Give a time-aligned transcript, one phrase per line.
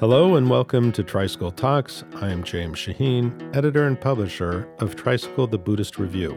[0.00, 2.02] Hello and welcome to Tricycle Talks.
[2.16, 6.36] I am James Shaheen, editor and publisher of Tricycle the Buddhist Review.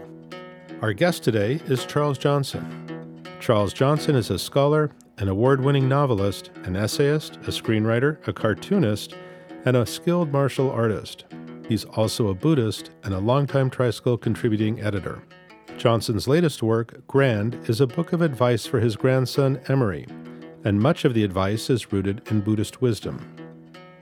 [0.83, 3.23] Our guest today is Charles Johnson.
[3.39, 9.15] Charles Johnson is a scholar, an award winning novelist, an essayist, a screenwriter, a cartoonist,
[9.65, 11.25] and a skilled martial artist.
[11.67, 15.23] He's also a Buddhist and a longtime Tricycle contributing editor.
[15.77, 20.05] Johnson's latest work, Grand, is a book of advice for his grandson Emery,
[20.63, 23.33] and much of the advice is rooted in Buddhist wisdom.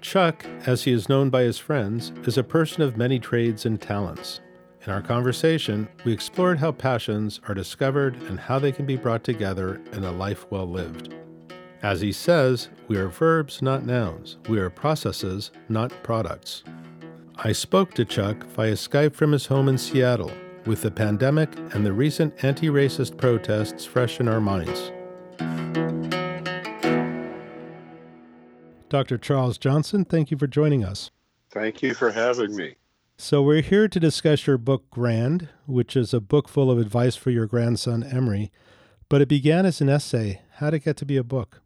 [0.06, 3.82] Chuck, as he is known by his friends, is a person of many trades and
[3.82, 4.40] talents.
[4.86, 9.24] In our conversation, we explored how passions are discovered and how they can be brought
[9.24, 11.16] together in a life well lived.
[11.82, 14.38] As he says, we are verbs, not nouns.
[14.48, 16.64] We are processes, not products.
[17.38, 20.32] I spoke to Chuck via Skype from his home in Seattle,
[20.68, 24.92] with the pandemic and the recent anti racist protests fresh in our minds.
[28.90, 29.18] Dr.
[29.18, 31.12] Charles Johnson, thank you for joining us.
[31.52, 32.76] Thank you for having me.
[33.18, 37.16] So, we're here to discuss your book, Grand, which is a book full of advice
[37.16, 38.52] for your grandson, Emery.
[39.08, 40.42] But it began as an essay.
[40.56, 41.62] How did it get to be a book?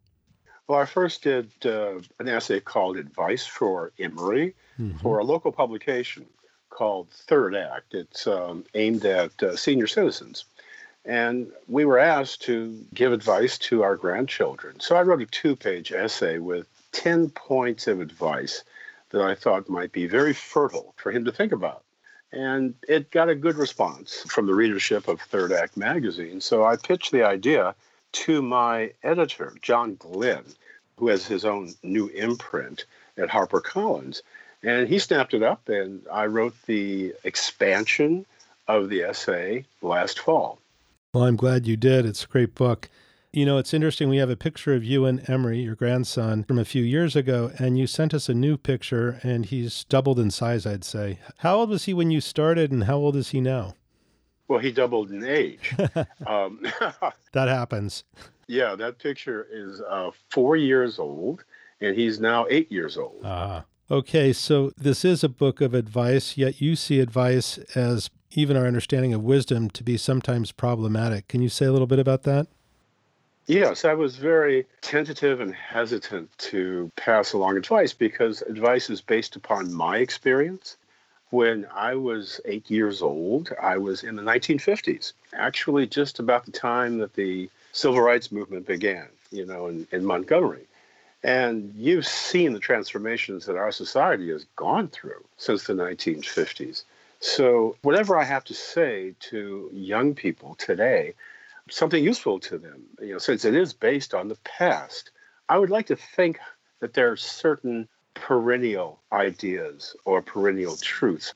[0.68, 4.98] Well, I first did uh, an essay called Advice for Emery mm-hmm.
[4.98, 6.24] for a local publication
[6.68, 7.94] called Third Act.
[7.94, 10.44] It's um, aimed at uh, senior citizens.
[11.04, 14.78] And we were asked to give advice to our grandchildren.
[14.78, 18.64] So I wrote a two page essay with 10 points of advice
[19.10, 21.82] that I thought might be very fertile for him to think about.
[22.32, 26.40] And it got a good response from the readership of Third Act magazine.
[26.40, 27.74] So I pitched the idea
[28.12, 30.44] to my editor, John Glynn,
[30.96, 32.84] who has his own new imprint
[33.16, 34.22] at HarperCollins.
[34.62, 38.26] And he snapped it up, and I wrote the expansion
[38.68, 40.58] of the essay last fall.
[41.12, 42.06] Well, I'm glad you did.
[42.06, 42.88] It's a great book.
[43.32, 44.08] You know, it's interesting.
[44.08, 47.52] We have a picture of you and Emery, your grandson, from a few years ago,
[47.60, 51.20] and you sent us a new picture, and he's doubled in size, I'd say.
[51.38, 53.74] How old was he when you started, and how old is he now?
[54.48, 55.76] Well, he doubled in age.
[56.26, 56.60] um,
[57.32, 58.02] that happens.
[58.48, 61.44] Yeah, that picture is uh, four years old,
[61.80, 63.20] and he's now eight years old.
[63.24, 63.64] Ah.
[63.92, 68.66] Okay, so this is a book of advice, yet you see advice as even our
[68.66, 71.28] understanding of wisdom to be sometimes problematic.
[71.28, 72.48] Can you say a little bit about that?
[73.50, 79.34] Yes, I was very tentative and hesitant to pass along advice because advice is based
[79.34, 80.76] upon my experience.
[81.30, 86.52] When I was eight years old, I was in the 1950s, actually, just about the
[86.52, 90.68] time that the civil rights movement began, you know, in, in Montgomery.
[91.24, 96.84] And you've seen the transformations that our society has gone through since the 1950s.
[97.18, 101.14] So, whatever I have to say to young people today,
[101.70, 105.10] something useful to them, you know, since it is based on the past.
[105.48, 106.38] I would like to think
[106.80, 111.34] that there are certain perennial ideas or perennial truths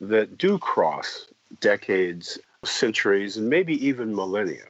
[0.00, 1.26] that do cross
[1.60, 4.64] decades, centuries, and maybe even millennia.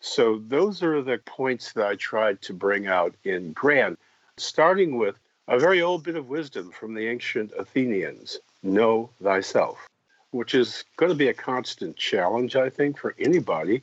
[0.00, 3.96] So those are the points that I tried to bring out in Grand,
[4.36, 5.16] starting with
[5.48, 9.78] a very old bit of wisdom from the ancient Athenians know thyself,
[10.30, 13.82] which is going to be a constant challenge, I think, for anybody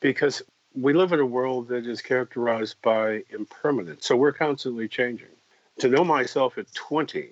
[0.00, 0.42] because
[0.74, 4.06] we live in a world that is characterized by impermanence.
[4.06, 5.28] So we're constantly changing.
[5.78, 7.28] To know myself at 20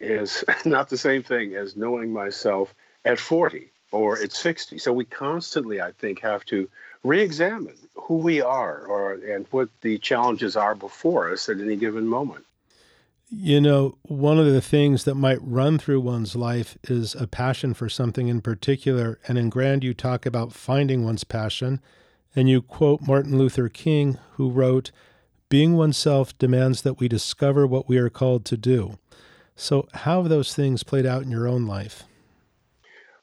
[0.00, 2.74] is not the same thing as knowing myself
[3.04, 4.78] at 40 or at 60.
[4.78, 6.68] So we constantly, I think, have to
[7.04, 11.76] re examine who we are or, and what the challenges are before us at any
[11.76, 12.44] given moment.
[13.30, 17.74] You know, one of the things that might run through one's life is a passion
[17.74, 19.18] for something in particular.
[19.28, 21.80] And in Grand, you talk about finding one's passion
[22.34, 24.90] and you quote Martin Luther King, who wrote,
[25.48, 28.98] Being oneself demands that we discover what we are called to do.
[29.56, 32.04] So, how have those things played out in your own life?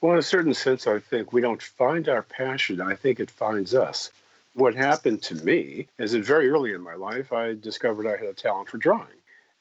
[0.01, 3.31] Well, in a certain sense, I think we don't find our passion, I think it
[3.31, 4.11] finds us.
[4.53, 8.27] What happened to me is that very early in my life, I discovered I had
[8.27, 9.07] a talent for drawing.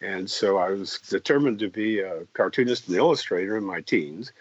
[0.01, 4.33] And so I was determined to be a cartoonist and illustrator in my teens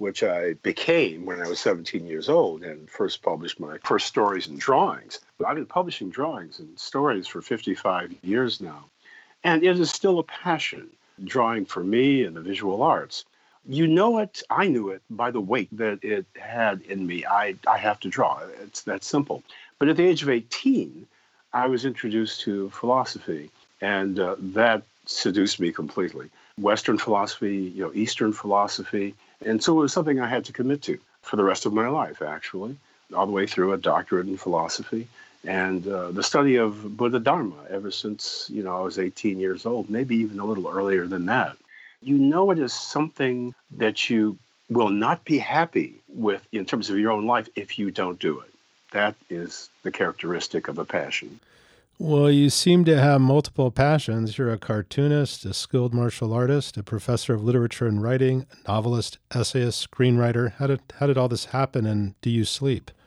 [0.00, 4.46] which I became when I was 17 years old and first published my first stories
[4.46, 5.20] and drawings.
[5.46, 8.86] I've been publishing drawings and stories for 55 years now.
[9.44, 10.88] And it is still a passion,
[11.24, 13.26] drawing for me and the visual arts.
[13.68, 17.26] You know it, I knew it by the weight that it had in me.
[17.26, 18.40] I, I have to draw.
[18.62, 19.42] It's that simple.
[19.78, 21.06] But at the age of 18,
[21.52, 23.50] I was introduced to philosophy,
[23.82, 26.30] and uh, that seduced me completely.
[26.56, 29.14] Western philosophy, you know, Eastern philosophy,
[29.44, 31.88] and so it was something I had to commit to for the rest of my
[31.88, 32.76] life, actually.
[33.14, 35.08] all the way through a doctorate in philosophy
[35.44, 39.64] and uh, the study of Buddha Dharma ever since you know I was 18 years
[39.66, 41.56] old, maybe even a little earlier than that.
[42.02, 44.38] You know, it is something that you
[44.68, 48.40] will not be happy with in terms of your own life if you don't do
[48.40, 48.50] it.
[48.92, 51.40] That is the characteristic of a passion.
[52.02, 54.38] Well, you seem to have multiple passions.
[54.38, 59.18] You're a cartoonist, a skilled martial artist, a professor of literature and writing, a novelist,
[59.34, 60.54] essayist, screenwriter.
[60.54, 62.90] How did how did all this happen and do you sleep?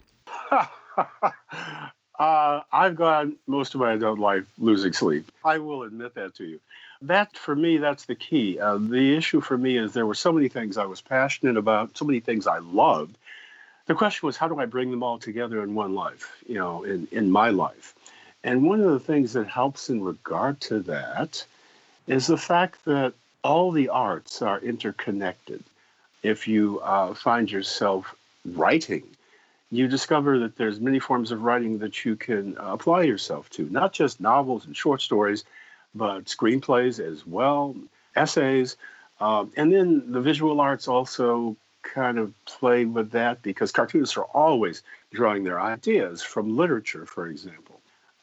[2.19, 5.31] Uh, I've gone most of my adult life losing sleep.
[5.43, 6.59] I will admit that to you.
[7.01, 8.59] That, for me, that's the key.
[8.59, 11.97] Uh, the issue for me is there were so many things I was passionate about,
[11.97, 13.17] so many things I loved.
[13.87, 16.83] The question was, how do I bring them all together in one life, you know,
[16.83, 17.95] in, in my life?
[18.43, 21.45] And one of the things that helps in regard to that
[22.07, 23.13] is the fact that
[23.43, 25.63] all the arts are interconnected.
[26.23, 29.03] If you uh, find yourself writing,
[29.71, 33.63] you discover that there's many forms of writing that you can uh, apply yourself to,
[33.69, 35.43] not just novels and short stories,
[35.95, 37.75] but screenplays as well,
[38.15, 38.77] essays.
[39.19, 44.23] Um, and then the visual arts also kind of play with that because cartoonists are
[44.25, 44.81] always
[45.13, 47.72] drawing their ideas from literature, for example.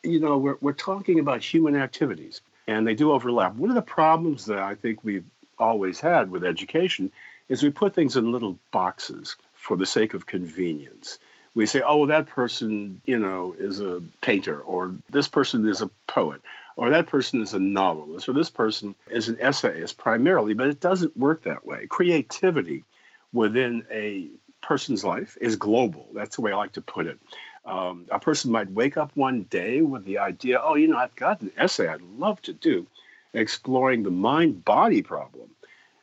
[0.03, 3.55] You know, we're, we're talking about human activities and they do overlap.
[3.55, 5.25] One of the problems that I think we've
[5.59, 7.13] always had with education
[7.49, 11.19] is we put things in little boxes for the sake of convenience
[11.55, 15.91] we say, oh, that person, you know, is a painter, or this person is a
[16.07, 16.41] poet,
[16.77, 20.81] or that person is a novelist, or this person is an essayist primarily, but it
[20.81, 21.87] doesn't work that way.
[21.89, 22.85] Creativity
[23.33, 24.29] within a
[24.63, 26.07] person's life is global.
[26.15, 27.19] That's the way I like to put it.
[27.65, 31.15] Um, a person might wake up one day with the idea, oh, you know, I've
[31.15, 32.87] got an essay I'd love to do
[33.35, 35.51] exploring the mind body problem.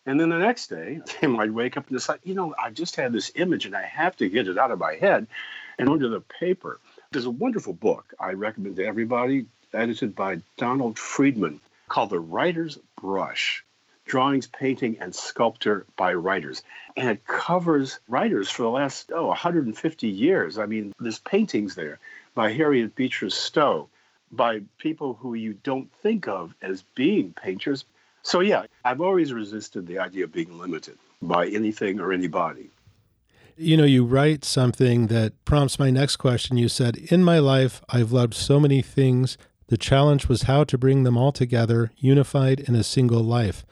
[0.06, 2.96] And then the next day, they might wake up and decide, you know, I just
[2.96, 5.28] had this image and I have to get it out of my head
[5.78, 6.80] and onto the paper.
[7.12, 12.78] There's a wonderful book I recommend to everybody, edited by Donald Friedman, called The Writer's
[13.02, 13.64] Brush
[14.08, 16.64] Drawings, Painting, and Sculpture by Writers.
[16.96, 20.58] And it covers writers for the last, oh, 150 years.
[20.58, 22.00] I mean, there's paintings there
[22.34, 23.90] by Harriet Beecher Stowe,
[24.32, 27.86] by people who you don't think of as being painters,
[28.28, 32.72] so, yeah, I've always resisted the idea of being limited by anything or anybody.
[33.56, 36.58] You know, you write something that prompts my next question.
[36.58, 39.38] You said, In my life, I've loved so many things.
[39.68, 43.66] The challenge was how to bring them all together, unified in a single life.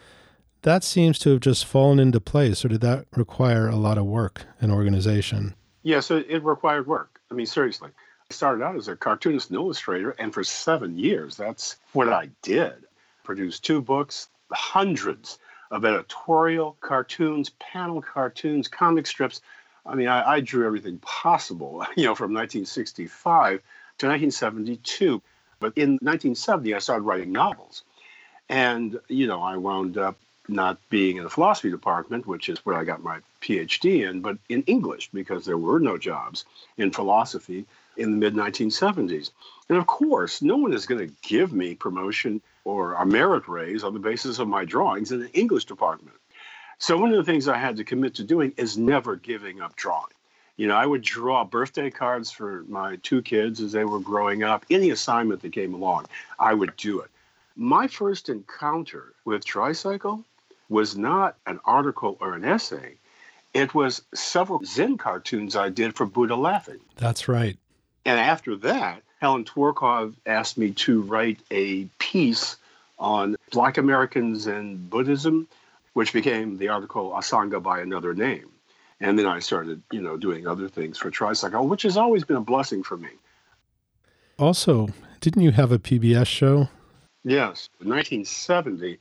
[0.66, 4.06] That seems to have just fallen into place, or did that require a lot of
[4.06, 5.54] work and organization?
[5.84, 7.22] Yes, yeah, so it required work.
[7.30, 7.92] I mean, seriously.
[7.96, 12.32] I started out as a cartoonist and illustrator, and for seven years, that's what I
[12.42, 12.88] did.
[13.24, 15.38] Produced two books, hundreds
[15.70, 19.42] of editorial cartoons, panel cartoons, comic strips.
[19.86, 23.62] I mean, I, I, drew everything possible, you know, from 1965
[24.00, 25.22] to 1972.
[25.60, 27.84] But in 1970, I started writing novels.
[28.50, 30.18] And, you know, I wound up
[30.48, 34.38] not being in the philosophy department, which is where I got my PhD in, but
[34.50, 36.46] in English, because there were no jobs
[36.78, 37.66] in philosophy
[37.98, 39.32] in the mid 1970s.
[39.70, 43.84] And of course, no one is going to give me promotion or a merit raise
[43.84, 46.18] on the basis of my drawings in the English department.
[46.78, 49.76] So one of the things I had to commit to doing is never giving up
[49.76, 50.12] drawing.
[50.58, 54.44] You know, I would draw birthday cards for my two kids as they were growing
[54.44, 54.66] up.
[54.70, 56.06] Any assignment that came along,
[56.40, 57.10] I would do it.
[57.56, 60.24] My first encounter with Tricycle
[60.70, 62.96] was not an article or an essay.
[63.54, 66.80] It was several Zen cartoons I did for Buddha Laughing.
[66.98, 67.58] That's right.
[68.06, 72.58] And after that, Helen Tworkov asked me to write a piece
[73.00, 75.48] on Black Americans and Buddhism,
[75.94, 78.50] which became the article A Sangha by Another Name.
[79.00, 82.38] And then I started, you know, doing other things for Tricycle, which has always been
[82.38, 83.10] a blessing for me.
[84.38, 84.90] Also,
[85.22, 86.70] didn't you have a PBS show?
[87.24, 87.70] Yes.
[87.82, 88.98] In 1970,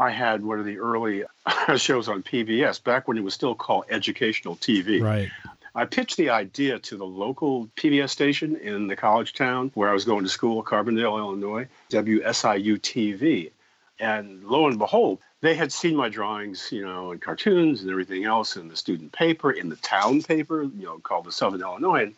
[0.00, 1.24] I had one of the early
[1.76, 5.02] shows on PBS back when it was still called educational TV.
[5.02, 5.30] Right.
[5.74, 9.92] I pitched the idea to the local PBS station in the college town where I
[9.92, 13.52] was going to school, Carbondale, Illinois, WSIU TV.
[14.00, 18.24] And lo and behold, they had seen my drawings, you know, and cartoons and everything
[18.24, 22.16] else in the student paper, in the town paper, you know, called the Southern Illinoisan.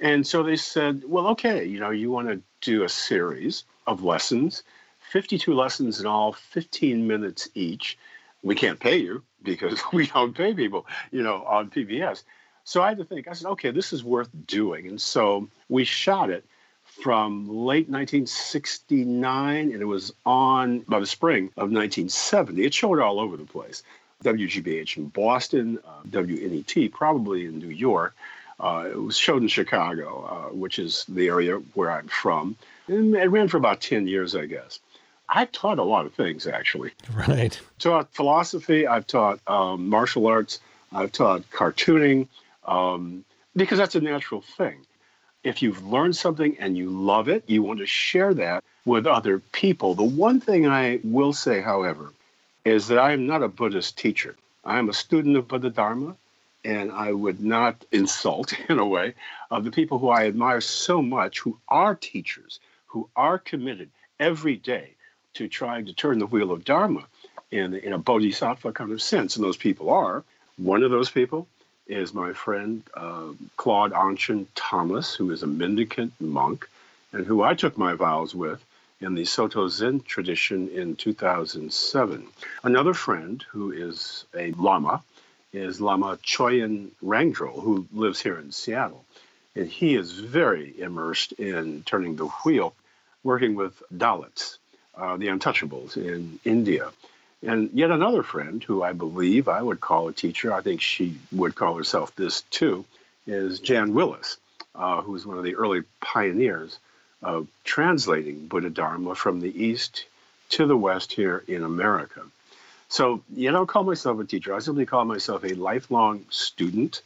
[0.00, 4.02] And so they said, well, okay, you know, you want to do a series of
[4.02, 4.62] lessons,
[5.10, 7.98] 52 lessons in all, 15 minutes each.
[8.42, 12.22] We can't pay you because we don't pay people, you know, on PBS.
[12.64, 14.86] So I had to think, I said, okay, this is worth doing.
[14.86, 16.44] And so we shot it
[16.82, 22.64] from late 1969, and it was on by the spring of 1970.
[22.64, 23.82] It showed all over the place.
[24.24, 28.14] WGBH in Boston, uh, WNET probably in New York,
[28.60, 32.56] Uh, it was showed in Chicago, uh, which is the area where I'm from.
[32.88, 34.80] And it ran for about 10 years, I guess.
[35.28, 36.92] I taught a lot of things, actually.
[37.12, 37.60] Right.
[37.78, 40.60] Taught philosophy, I've taught um, martial arts,
[40.92, 42.28] I've taught cartooning,
[42.64, 44.86] um, because that's a natural thing.
[45.44, 49.38] If you've learned something and you love it, you want to share that with other
[49.38, 49.94] people.
[49.94, 52.12] The one thing I will say, however,
[52.64, 54.34] is that I am not a Buddhist teacher.
[54.64, 56.16] I am a student of Buddha Dharma,
[56.64, 59.14] and I would not insult, in a way,
[59.50, 64.56] of the people who I admire so much who are teachers, who are committed every
[64.56, 64.94] day
[65.38, 67.04] to trying to turn the wheel of Dharma
[67.52, 69.36] in, in a bodhisattva kind of sense.
[69.36, 70.24] And those people are.
[70.56, 71.46] One of those people
[71.86, 76.68] is my friend uh, Claude Anshin Thomas, who is a mendicant monk
[77.12, 78.62] and who I took my vows with
[79.00, 82.26] in the Soto Zen tradition in 2007.
[82.64, 85.02] Another friend who is a Lama
[85.52, 89.04] is Lama Choyin Rangdrol, who lives here in Seattle.
[89.54, 92.74] And he is very immersed in turning the wheel,
[93.22, 94.58] working with Dalits,
[94.98, 96.90] uh, the untouchables in India.
[97.42, 101.16] And yet another friend who I believe I would call a teacher, I think she
[101.30, 102.84] would call herself this too,
[103.26, 104.38] is Jan Willis,
[104.74, 106.78] uh, who was one of the early pioneers
[107.22, 110.06] of translating Buddha Dharma from the East
[110.50, 112.22] to the West here in America.
[112.88, 114.54] So, you don't call myself a teacher.
[114.54, 117.02] I simply call myself a lifelong student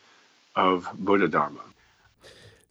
[0.55, 1.61] of Buddha Dharma.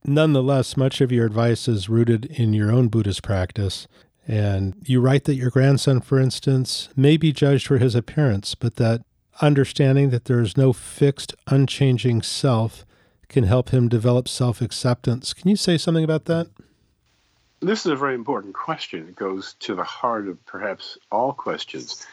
[0.06, 3.88] Nonetheless, much of your advice is rooted in your own Buddhist practice.
[4.28, 8.76] And you write that your grandson, for instance, may be judged for his appearance, but
[8.76, 9.02] that
[9.42, 12.86] understanding that there is no fixed, unchanging self
[13.30, 15.34] can help him develop self acceptance.
[15.34, 16.48] Can you say something about that?
[17.62, 19.08] This is a very important question.
[19.08, 22.06] It goes to the heart of perhaps all questions,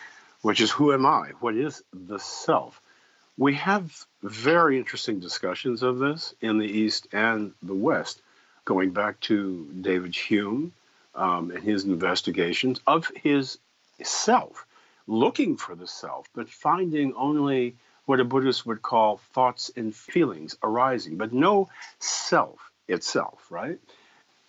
[0.42, 1.30] which is who am I?
[1.40, 2.80] What is the self?
[3.36, 8.20] We have very interesting discussions of this in the East and the West,
[8.64, 10.72] going back to David Hume
[11.18, 13.58] um, and his investigations of his
[14.02, 14.64] self,
[15.06, 17.74] looking for the self, but finding only
[18.06, 23.78] what a Buddhist would call thoughts and feelings arising, but no self itself, right?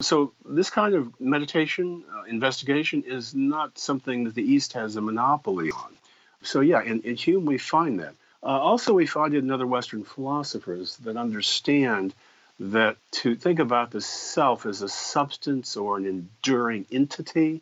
[0.02, 5.02] So, this kind of meditation, uh, investigation, is not something that the East has a
[5.02, 5.98] monopoly on.
[6.42, 8.14] So, yeah, in, in Hume, we find that.
[8.42, 12.14] Uh, also, we find it in other Western philosophers that understand
[12.60, 17.62] that to think about the self as a substance or an enduring entity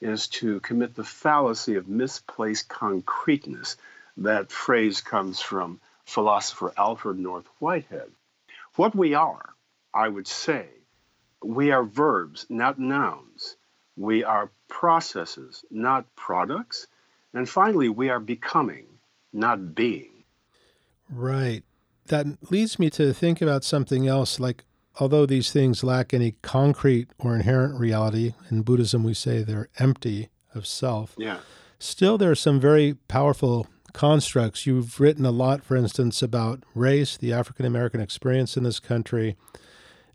[0.00, 3.76] is to commit the fallacy of misplaced concreteness.
[4.16, 8.10] That phrase comes from philosopher Alfred North Whitehead.
[8.74, 9.54] What we are,
[9.94, 10.66] I would say,
[11.42, 13.56] we are verbs, not nouns.
[13.96, 16.86] We are processes, not products.
[17.32, 18.86] And finally, we are becoming,
[19.32, 20.24] not being.
[21.10, 21.62] Right.
[22.06, 24.64] That leads me to think about something else like
[25.00, 30.30] although these things lack any concrete or inherent reality, in Buddhism we say they're empty
[30.54, 31.14] of self.
[31.16, 31.38] Yeah.
[31.78, 34.66] Still there are some very powerful constructs.
[34.66, 39.36] You've written a lot, for instance, about race, the African American experience in this country,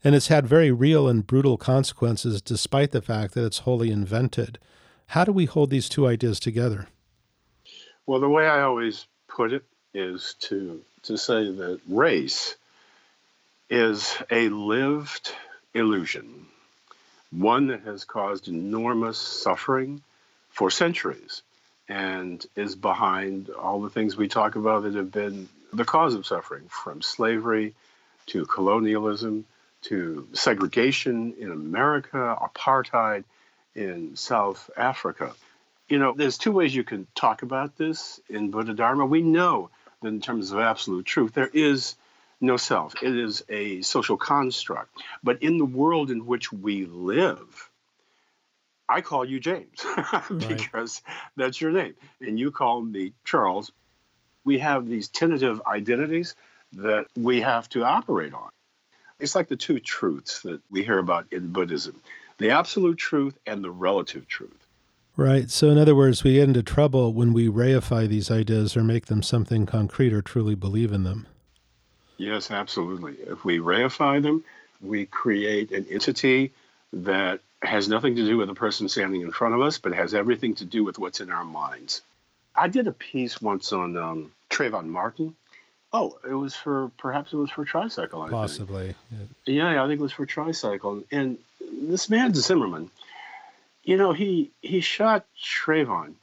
[0.03, 4.59] and it's had very real and brutal consequences despite the fact that it's wholly invented.
[5.07, 6.87] How do we hold these two ideas together?
[8.05, 9.63] Well, the way I always put it
[9.93, 12.55] is to, to say that race
[13.69, 15.33] is a lived
[15.73, 16.45] illusion,
[17.31, 20.01] one that has caused enormous suffering
[20.49, 21.41] for centuries
[21.89, 26.25] and is behind all the things we talk about that have been the cause of
[26.25, 27.73] suffering, from slavery
[28.27, 29.45] to colonialism
[29.83, 33.23] to segregation in America, apartheid
[33.75, 35.33] in South Africa.
[35.87, 39.05] You know, there's two ways you can talk about this in Buddha Dharma.
[39.05, 39.69] We know
[40.01, 41.95] that in terms of absolute truth, there is
[42.39, 42.93] no self.
[43.01, 44.95] It is a social construct.
[45.23, 47.69] But in the world in which we live,
[48.89, 49.85] I call you James
[50.37, 51.15] because right.
[51.35, 51.95] that's your name.
[52.21, 53.71] And you call me Charles.
[54.45, 56.35] We have these tentative identities
[56.73, 58.49] that we have to operate on.
[59.19, 62.01] It's like the two truths that we hear about in Buddhism
[62.37, 64.66] the absolute truth and the relative truth.
[65.17, 65.49] Right.
[65.49, 69.07] So, in other words, we get into trouble when we reify these ideas or make
[69.07, 71.27] them something concrete or truly believe in them.
[72.17, 73.13] Yes, absolutely.
[73.13, 74.43] If we reify them,
[74.81, 76.51] we create an entity
[76.93, 80.13] that has nothing to do with the person standing in front of us, but has
[80.13, 82.01] everything to do with what's in our minds.
[82.55, 85.35] I did a piece once on um, Trayvon Martin,
[85.93, 88.21] Oh, it was for perhaps it was for tricycle.
[88.21, 88.95] I Possibly.
[89.09, 89.29] Think.
[89.45, 89.71] Yeah.
[89.73, 91.03] yeah, I think it was for tricycle.
[91.11, 91.37] And
[91.71, 92.91] this man Zimmerman,
[93.87, 96.15] you know, he he shot Trayvon,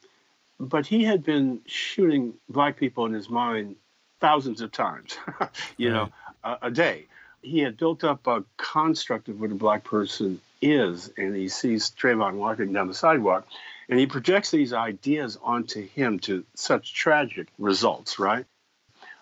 [0.61, 3.77] but he had been shooting black people in his mind
[4.21, 5.17] thousands of times,
[5.79, 5.95] you right.
[5.95, 6.09] know,
[6.45, 7.07] a, a, day.
[7.43, 11.91] he had built up a construct of what a black person is, and he sees
[11.91, 13.47] Trayvon walking down the sidewalk,
[13.89, 18.45] and he projects these ideas onto him to such tragic results, right?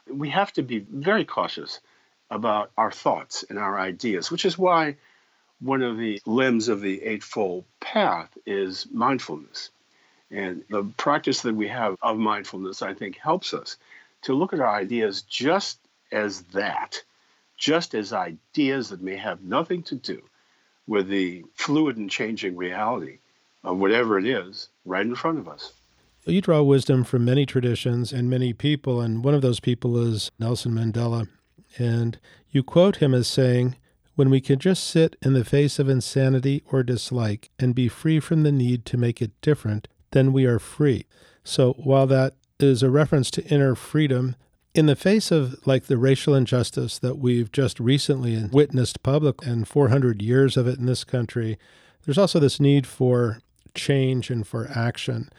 [0.09, 1.79] We have to be very cautious
[2.29, 4.97] about our thoughts and our ideas, which is why
[5.62, 9.71] one of the limbs of the Eightfold Path is mindfulness.
[10.31, 13.76] And the practice that we have of mindfulness, I think, helps us
[14.23, 15.78] to look at our ideas just
[16.11, 17.02] as that,
[17.57, 20.23] just as ideas that may have nothing to do
[20.87, 23.19] with the fluid and changing reality
[23.62, 25.73] of whatever it is right in front of us.
[26.25, 30.31] You draw wisdom from many traditions and many people, and one of those people is
[30.38, 31.28] Nelson Mandela.
[31.78, 32.19] And
[32.50, 33.76] you quote him as saying,
[34.14, 38.21] When we can just sit in the face of insanity or dislike and be free
[38.21, 41.07] from the need to make it different, then we are free.
[41.45, 44.37] So while that is a reference to inner freedom,
[44.75, 49.66] in the face of like the racial injustice that we've just recently witnessed public and
[49.66, 51.59] 400 years of it in this country,
[52.04, 53.40] there's also this need for
[53.75, 55.31] change and for action.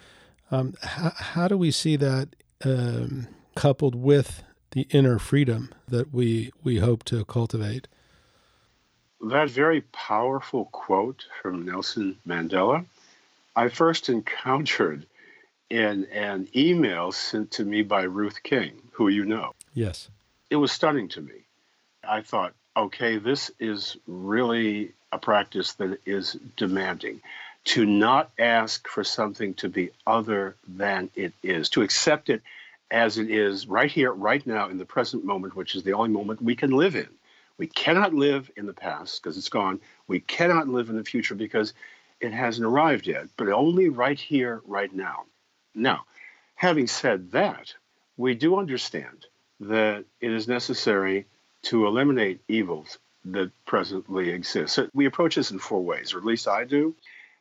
[0.52, 6.52] Um, how, how, do we see that um, coupled with the inner freedom that we
[6.64, 7.88] we hope to cultivate?
[9.24, 12.86] That very powerful quote from Nelson Mandela,
[13.56, 15.06] I first encountered
[15.70, 19.54] in an email sent to me by Ruth King, who you know.
[19.74, 20.10] Yes.
[20.50, 21.46] It was stunning to me.
[22.08, 27.22] I thought, okay, this is really a practice that is demanding.
[27.66, 32.42] To not ask for something to be other than it is, to accept it
[32.92, 36.10] as it is right here, right now, in the present moment, which is the only
[36.10, 37.08] moment we can live in.
[37.58, 39.80] We cannot live in the past because it's gone.
[40.08, 41.74] We cannot live in the future because
[42.20, 45.26] it hasn't arrived yet, but only right here, right now.
[45.76, 46.06] Now,
[46.56, 47.74] having said that,
[48.18, 49.26] we do understand
[49.60, 51.26] that it is necessary
[51.64, 54.76] to eliminate evils that presently exist.
[54.76, 56.96] So we approach this in four ways, or at least I do.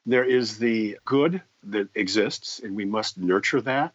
[0.07, 3.93] There is the good that exists, and we must nurture that.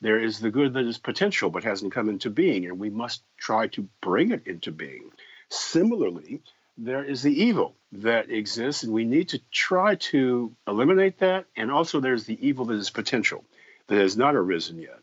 [0.00, 3.22] There is the good that is potential but hasn't come into being, and we must
[3.36, 5.10] try to bring it into being.
[5.50, 6.42] Similarly,
[6.76, 11.46] there is the evil that exists, and we need to try to eliminate that.
[11.56, 13.44] And also, there's the evil that is potential
[13.86, 15.00] that has not arisen yet.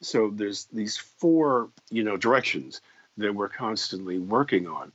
[0.00, 2.80] So there's these four, you know, directions
[3.18, 4.92] that we're constantly working on.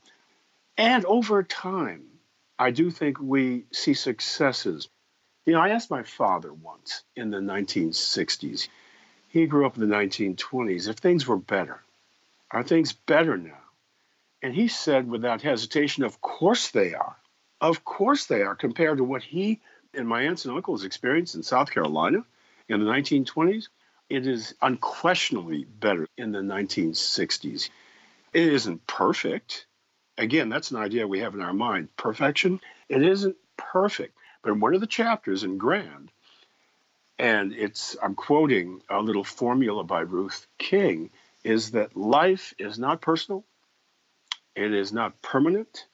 [0.77, 2.03] And over time,
[2.59, 4.89] I do think we see successes.
[5.45, 8.67] You know, I asked my father once in the 1960s,
[9.29, 11.81] he grew up in the 1920s, if things were better.
[12.51, 13.59] Are things better now?
[14.41, 17.17] And he said without hesitation, Of course they are.
[17.59, 19.61] Of course they are, compared to what he
[19.93, 22.23] and my aunts and uncles experienced in South Carolina
[22.69, 23.69] in the 1920s,
[24.09, 27.69] it is unquestionably better in the 1960s.
[28.33, 29.65] It isn't perfect.
[30.17, 31.89] Again, that's an idea we have in our mind.
[31.97, 34.15] Perfection, it isn't perfect.
[34.41, 36.11] But in one of the chapters in Grand,
[37.19, 41.09] and it's I'm quoting a little formula by Ruth King,
[41.43, 43.43] is that life is not personal,
[44.57, 45.85] it is not permanent,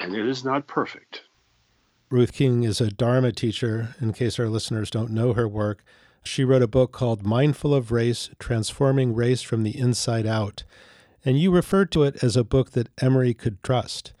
[0.00, 1.22] and it is not perfect.
[2.10, 5.84] Ruth King is a Dharma teacher, in case our listeners don't know her work.
[6.24, 10.64] She wrote a book called Mindful of Race Transforming Race from the Inside Out.
[11.24, 14.12] And you referred to it as a book that Emery could trust.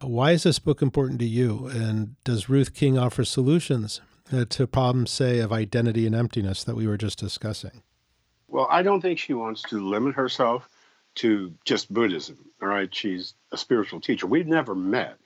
[0.00, 1.66] Why is this book important to you?
[1.66, 4.00] And does Ruth King offer solutions
[4.32, 7.82] uh, to problems, say, of identity and emptiness that we were just discussing?
[8.48, 10.68] Well, I don't think she wants to limit herself
[11.16, 12.38] to just Buddhism.
[12.60, 14.26] All right, she's a spiritual teacher.
[14.26, 15.18] We've never met,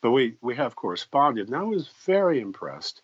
[0.00, 1.48] but we, we have corresponded.
[1.48, 3.02] And I was very impressed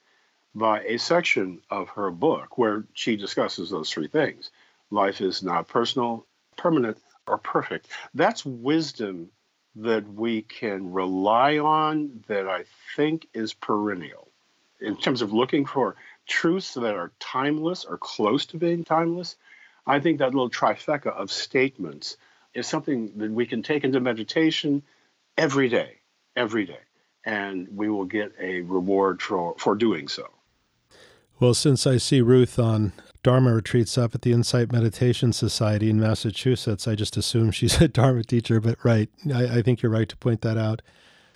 [0.54, 4.50] by a section of her book where she discusses those three things
[4.90, 6.26] life is not personal,
[6.56, 7.86] permanent, or perfect.
[8.14, 9.30] That's wisdom
[9.76, 12.64] that we can rely on that I
[12.96, 14.28] think is perennial
[14.80, 15.94] in terms of looking for
[16.26, 19.36] truths that are timeless or close to being timeless.
[19.86, 22.16] I think that little trifecta of statements
[22.54, 24.82] is something that we can take into meditation
[25.36, 25.98] every day,
[26.36, 26.80] every day,
[27.24, 30.28] and we will get a reward for, for doing so.
[31.38, 35.98] Well, since I see Ruth on Dharma retreats up at the Insight Meditation Society in
[35.98, 39.08] Massachusetts, I just assume she's a Dharma teacher, but right.
[39.32, 40.82] I, I think you're right to point that out.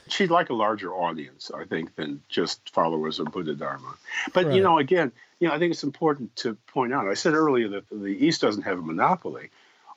[0.08, 3.94] She'd like a larger audience, I think, than just followers of Buddha Dharma.
[4.34, 4.56] But, right.
[4.56, 7.68] you know, again, you know, I think it's important to point out, I said earlier
[7.68, 9.48] that the East doesn't have a monopoly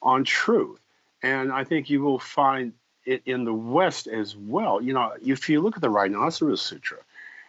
[0.01, 0.79] on truth.
[1.23, 2.73] And I think you will find
[3.05, 4.81] it in the West as well.
[4.81, 6.97] You know, if you look at the Rhinoceros Sutra,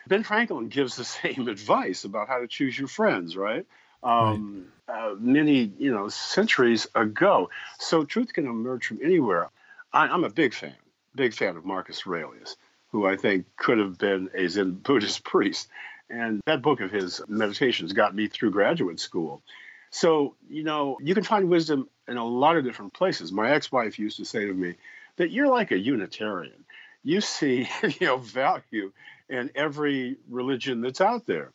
[0.07, 3.67] Ben Franklin gives the same advice about how to choose your friends, right?
[4.03, 5.11] Um, right.
[5.11, 7.51] Uh, many, you know, centuries ago.
[7.79, 9.51] So truth can emerge from anywhere.
[9.93, 10.75] I, I'm a big fan,
[11.15, 12.57] big fan of Marcus Aurelius,
[12.91, 15.69] who I think could have been a Zen Buddhist priest.
[16.09, 19.43] And that book of his meditations got me through graduate school.
[19.91, 23.33] So, you know, you can find wisdom in a lot of different places.
[23.33, 24.75] My ex wife used to say to me
[25.17, 26.65] that you're like a Unitarian.
[27.03, 28.93] You see, you know, value
[29.29, 31.51] in every religion that's out there.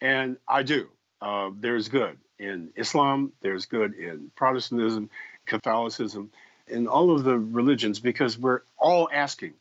[0.00, 0.88] And I do.
[1.20, 5.10] Uh, there's good in Islam, there's good in Protestantism,
[5.46, 6.30] Catholicism,
[6.68, 9.54] in all of the religions because we're all asking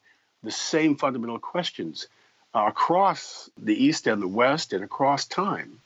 [0.44, 2.08] the same fundamental questions
[2.54, 5.80] uh, across the East and the West and across time.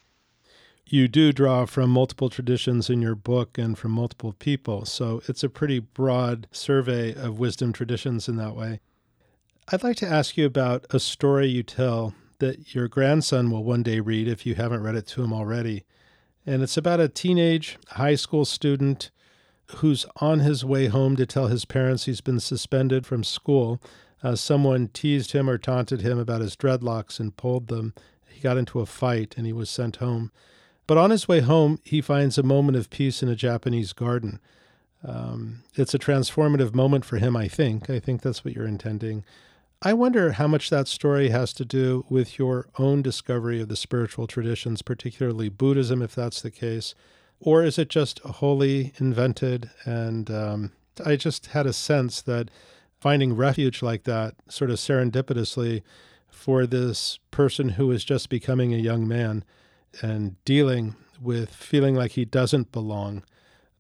[0.92, 5.44] You do draw from multiple traditions in your book and from multiple people, so it's
[5.44, 8.80] a pretty broad survey of wisdom traditions in that way.
[9.72, 13.84] I'd like to ask you about a story you tell that your grandson will one
[13.84, 15.84] day read if you haven't read it to him already.
[16.44, 19.12] And it's about a teenage high school student
[19.76, 23.80] who's on his way home to tell his parents he's been suspended from school.
[24.24, 27.94] Uh, someone teased him or taunted him about his dreadlocks and pulled them.
[28.28, 30.32] He got into a fight and he was sent home.
[30.90, 34.40] But on his way home, he finds a moment of peace in a Japanese garden.
[35.04, 37.92] Um, it's a transformative moment for him, I think.
[37.92, 39.24] I think that's what you're intending.
[39.84, 43.76] I wonder how much that story has to do with your own discovery of the
[43.76, 46.96] spiritual traditions, particularly Buddhism, if that's the case,
[47.40, 49.70] or is it just wholly invented?
[49.86, 50.72] And um,
[51.06, 52.50] I just had a sense that
[53.00, 55.84] finding refuge like that, sort of serendipitously,
[56.32, 59.44] for this person who is just becoming a young man
[60.02, 63.24] and dealing with feeling like he doesn't belong,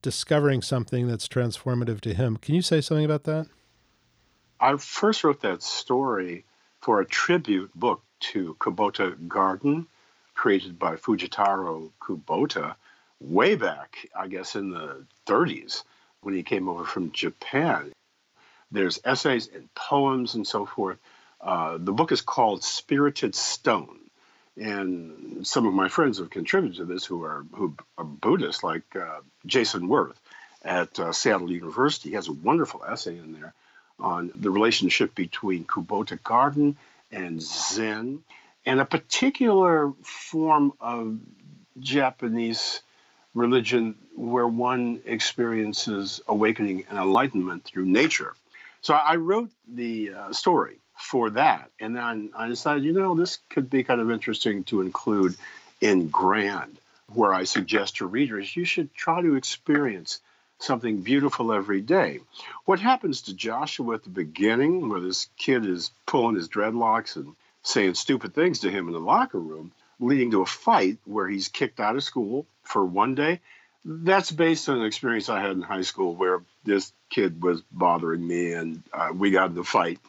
[0.01, 2.37] discovering something that's transformative to him.
[2.37, 3.47] Can you say something about that?
[4.59, 6.45] I first wrote that story
[6.81, 9.87] for a tribute book to Kubota Garden,
[10.33, 12.75] created by Fujitaro Kubota,
[13.19, 15.83] way back, I guess, in the 30s
[16.21, 17.91] when he came over from Japan.
[18.71, 20.97] There's essays and poems and so forth.
[21.41, 23.98] Uh, the book is called Spirited Stone.
[24.59, 28.95] And some of my friends have contributed to this who are, who are Buddhists, like
[28.95, 30.19] uh, Jason Wirth
[30.63, 32.09] at uh, Seattle University.
[32.09, 33.53] He has a wonderful essay in there
[33.99, 36.77] on the relationship between Kubota Garden
[37.11, 38.21] and Zen,
[38.65, 41.17] and a particular form of
[41.79, 42.81] Japanese
[43.33, 48.33] religion where one experiences awakening and enlightenment through nature.
[48.81, 53.39] So I wrote the uh, story for that, and then I decided, you know, this
[53.49, 55.35] could be kind of interesting to include
[55.79, 60.19] in Grand, where I suggest to readers you should try to experience
[60.59, 62.19] something beautiful every day.
[62.65, 67.33] What happens to Joshua at the beginning, where this kid is pulling his dreadlocks and
[67.63, 71.47] saying stupid things to him in the locker room, leading to a fight where he's
[71.47, 73.39] kicked out of school for one day.
[73.85, 78.27] That's based on an experience I had in high school where this kid was bothering
[78.27, 79.99] me and uh, we got in a fight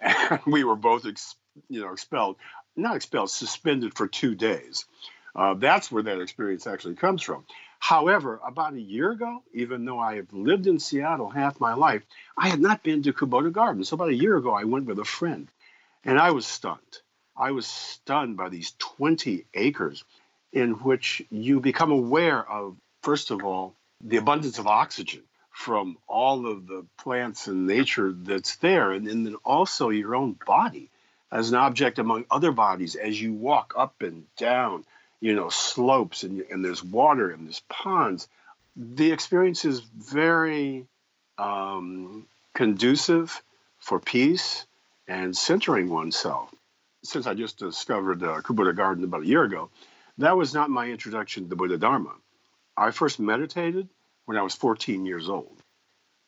[0.00, 1.36] and we were both, ex-
[1.68, 2.36] you know, expelled,
[2.76, 4.86] not expelled, suspended for two days.
[5.34, 7.44] Uh, that's where that experience actually comes from.
[7.78, 12.02] However, about a year ago, even though I have lived in Seattle half my life,
[12.36, 13.88] I had not been to Kubota Gardens.
[13.88, 15.48] So about a year ago, I went with a friend
[16.04, 16.98] and I was stunned.
[17.36, 20.04] I was stunned by these 20 acres
[20.52, 25.22] in which you become aware of, first of all, the abundance of oxygen
[25.60, 30.36] from all of the plants and nature that's there, and, and then also your own
[30.46, 30.88] body
[31.30, 34.84] as an object among other bodies as you walk up and down
[35.20, 38.26] you know, slopes and, and there's water and there's ponds.
[38.74, 40.86] The experience is very
[41.36, 43.42] um, conducive
[43.78, 44.64] for peace
[45.06, 46.52] and centering oneself.
[47.02, 49.70] Since I just discovered uh, Kubota Garden about a year ago,
[50.18, 52.12] that was not my introduction to the Buddha Dharma.
[52.76, 53.88] I first meditated
[54.30, 55.60] when I was 14 years old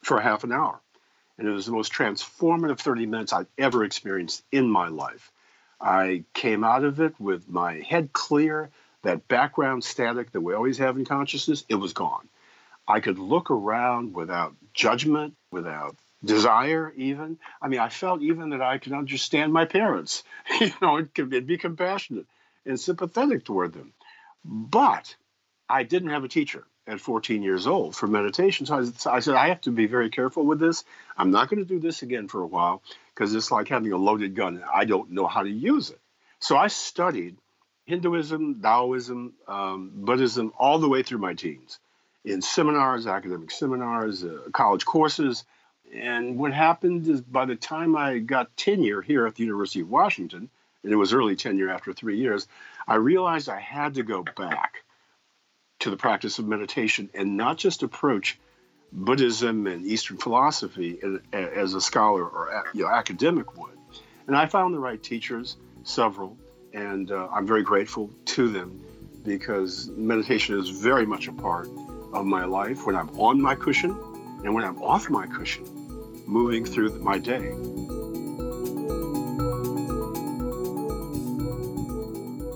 [0.02, 0.80] for half an hour.
[1.38, 5.30] And it was the most transformative 30 minutes I've ever experienced in my life.
[5.80, 8.70] I came out of it with my head clear,
[9.02, 12.28] that background static that we always have in consciousness, it was gone.
[12.88, 17.38] I could look around without judgment, without desire, even.
[17.60, 20.24] I mean, I felt even that I could understand my parents,
[20.60, 22.26] you know, and be compassionate
[22.66, 23.92] and sympathetic toward them.
[24.44, 25.14] But
[25.68, 28.66] I didn't have a teacher at 14 years old for meditation.
[28.66, 30.84] So I, I said, I have to be very careful with this.
[31.16, 32.82] I'm not going to do this again for a while
[33.14, 34.62] because it's like having a loaded gun.
[34.72, 36.00] I don't know how to use it.
[36.40, 37.36] So I studied
[37.86, 41.78] Hinduism, Taoism, um, Buddhism, all the way through my teens
[42.24, 45.44] in seminars, academic seminars, uh, college courses.
[45.92, 49.90] And what happened is by the time I got tenure here at the University of
[49.90, 50.48] Washington,
[50.82, 52.48] and it was early tenure after three years,
[52.88, 54.82] I realized I had to go back
[55.82, 58.38] to the practice of meditation and not just approach
[58.92, 61.00] Buddhism and Eastern philosophy
[61.32, 63.76] as a scholar or you know, academic would.
[64.28, 66.36] And I found the right teachers, several,
[66.72, 68.80] and uh, I'm very grateful to them
[69.24, 71.66] because meditation is very much a part
[72.12, 73.90] of my life when I'm on my cushion
[74.44, 75.64] and when I'm off my cushion,
[76.26, 77.52] moving through my day.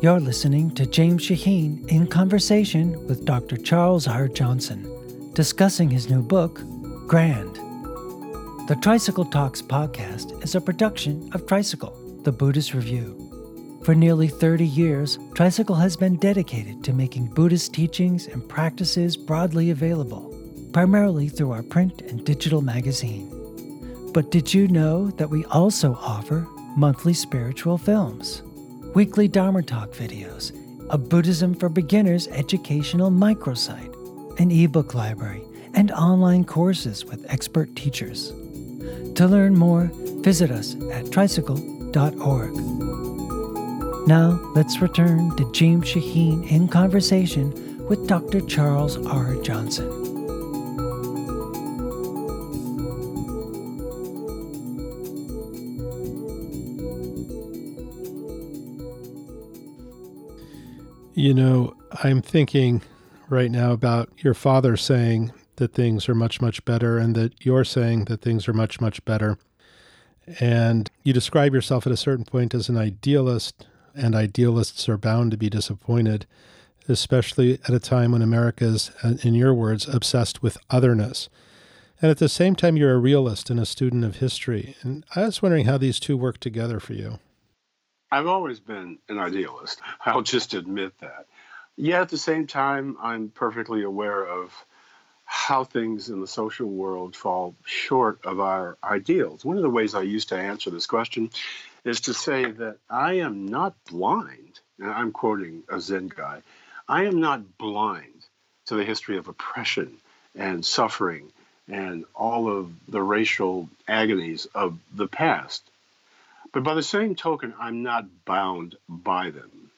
[0.03, 3.57] You're listening to James Shaheen in conversation with Dr.
[3.57, 4.29] Charles R.
[4.29, 6.61] Johnson, discussing his new book,
[7.07, 7.55] Grand.
[8.69, 13.81] The Tricycle Talks podcast is a production of Tricycle, the Buddhist Review.
[13.85, 19.71] For nearly 30 years, Tricycle has been dedicated to making Buddhist teachings and practices broadly
[19.71, 20.31] available,
[20.75, 23.31] primarily through our print and digital magazine.
[24.13, 28.43] But did you know that we also offer monthly spiritual films,
[28.97, 30.53] weekly Dharma Talk videos,
[30.89, 33.93] a Buddhism for Beginners educational microsite,
[34.41, 35.43] an ebook library,
[35.75, 38.31] and online courses with expert teachers?
[39.17, 39.91] To learn more,
[40.23, 42.55] visit us at tricycle.org.
[44.09, 48.41] Now, let's return to James Shaheen in conversation with Dr.
[48.41, 49.35] Charles R.
[49.43, 50.06] Johnson.
[61.27, 62.83] You know, I'm thinking
[63.29, 67.65] right now about your father saying that things are much, much better, and that you're
[67.65, 69.37] saying that things are much, much better.
[70.39, 75.33] And you describe yourself at a certain point as an idealist and idealists are bound
[75.33, 76.27] to be disappointed,
[76.89, 81.29] especially at a time when America is, uh, in your words, obsessed with otherness.
[82.01, 84.77] And at the same time, you're a realist and a student of history.
[84.83, 87.19] And I was wondering how these two work together for you.
[88.11, 89.81] I've always been an idealist.
[90.05, 91.27] I'll just admit that.
[91.77, 94.53] Yet at the same time, I'm perfectly aware of
[95.25, 99.45] how things in the social world fall short of our ideals.
[99.45, 101.31] One of the ways I used to answer this question
[101.85, 106.43] is to say that I am not blind, and I'm quoting a Zen guy,
[106.89, 108.25] I am not blind
[108.67, 109.99] to the history of oppression
[110.35, 111.33] and suffering
[111.69, 115.69] and all of the racial agonies of the past.
[116.57, 119.71] But by the same token, I'm not bound by them.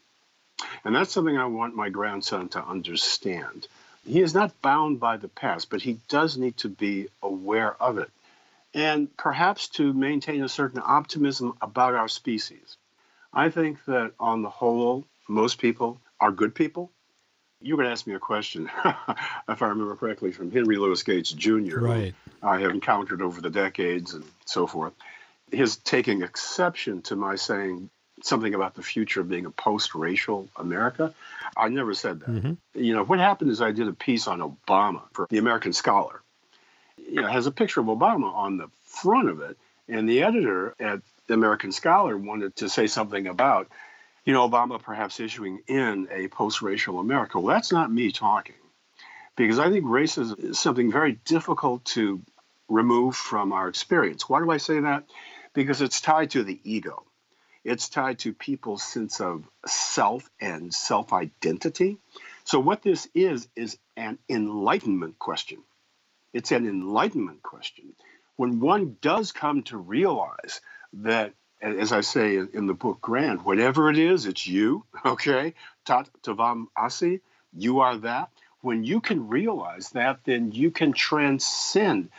[0.84, 3.66] And that's something I want my grandson to understand.
[4.06, 7.98] He is not bound by the past, but he does need to be aware of
[7.98, 8.12] it
[8.74, 12.76] and perhaps to maintain a certain optimism about our species.
[13.32, 16.92] I think that on the whole, most people are good people.
[17.60, 18.70] You to ask me a question,
[19.48, 22.14] if I remember correctly, from Henry Louis Gates Jr., right.
[22.40, 24.92] I have encountered over the decades and so forth.
[25.50, 27.90] His taking exception to my saying
[28.22, 31.14] something about the future of being a post-racial America.
[31.56, 32.28] I never said that.
[32.28, 32.52] Mm-hmm.
[32.74, 36.20] You know, what happened is I did a piece on Obama for the American Scholar,
[36.96, 39.56] you know, has a picture of Obama on the front of it.
[39.88, 43.68] And the editor at the American Scholar wanted to say something about,
[44.24, 47.38] you know, Obama perhaps issuing in a post racial America.
[47.38, 48.56] Well, that's not me talking,
[49.36, 52.20] because I think racism is something very difficult to
[52.68, 54.28] remove from our experience.
[54.28, 55.04] Why do I say that?
[55.58, 57.02] Because it's tied to the ego,
[57.64, 61.98] it's tied to people's sense of self and self identity.
[62.44, 65.58] So, what this is, is an enlightenment question.
[66.32, 67.94] It's an enlightenment question.
[68.36, 70.60] When one does come to realize
[70.92, 75.54] that, as I say in the book Grand, whatever it is, it's you, okay?
[75.84, 77.20] Tat tavam asi,
[77.52, 78.30] you are that.
[78.60, 82.10] When you can realize that, then you can transcend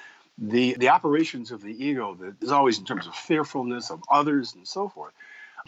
[0.41, 4.53] the, the operations of the ego that is always in terms of fearfulness of others
[4.55, 5.13] and so forth.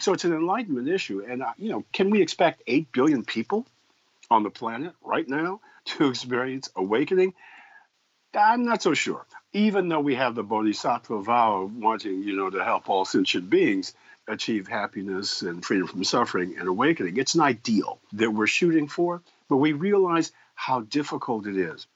[0.00, 1.22] So it's an enlightenment issue.
[1.26, 3.66] And, uh, you know, can we expect 8 billion people
[4.30, 7.34] on the planet right now to experience awakening?
[8.34, 9.26] I'm not so sure.
[9.52, 13.50] Even though we have the bodhisattva vow of wanting, you know, to help all sentient
[13.50, 13.92] beings
[14.26, 19.20] achieve happiness and freedom from suffering and awakening, it's an ideal that we're shooting for,
[19.50, 21.86] but we realize how difficult it is.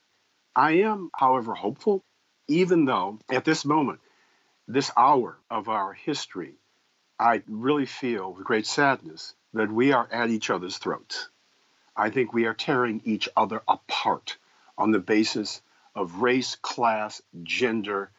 [0.55, 2.03] I am, however, hopeful,
[2.47, 3.99] even though at this moment,
[4.67, 6.55] this hour of our history,
[7.19, 11.29] I really feel with great sadness that we are at each other's throats.
[11.95, 14.37] I think we are tearing each other apart
[14.77, 15.61] on the basis
[15.95, 18.11] of race, class, gender,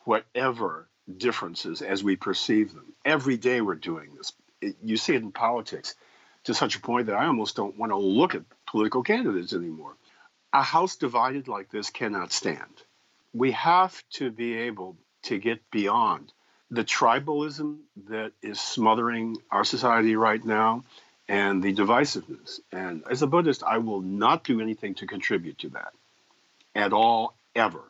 [0.00, 2.92] whatever differences as we perceive them.
[3.04, 4.32] Every day we're doing this.
[4.60, 5.94] It, you see it in politics
[6.44, 9.94] to such a point that I almost don't want to look at political candidates anymore.
[10.52, 12.82] A house divided like this cannot stand.
[13.34, 16.32] We have to be able to get beyond
[16.70, 20.84] the tribalism that is smothering our society right now
[21.28, 22.60] and the divisiveness.
[22.72, 25.92] And as a Buddhist, I will not do anything to contribute to that
[26.74, 27.82] at all ever.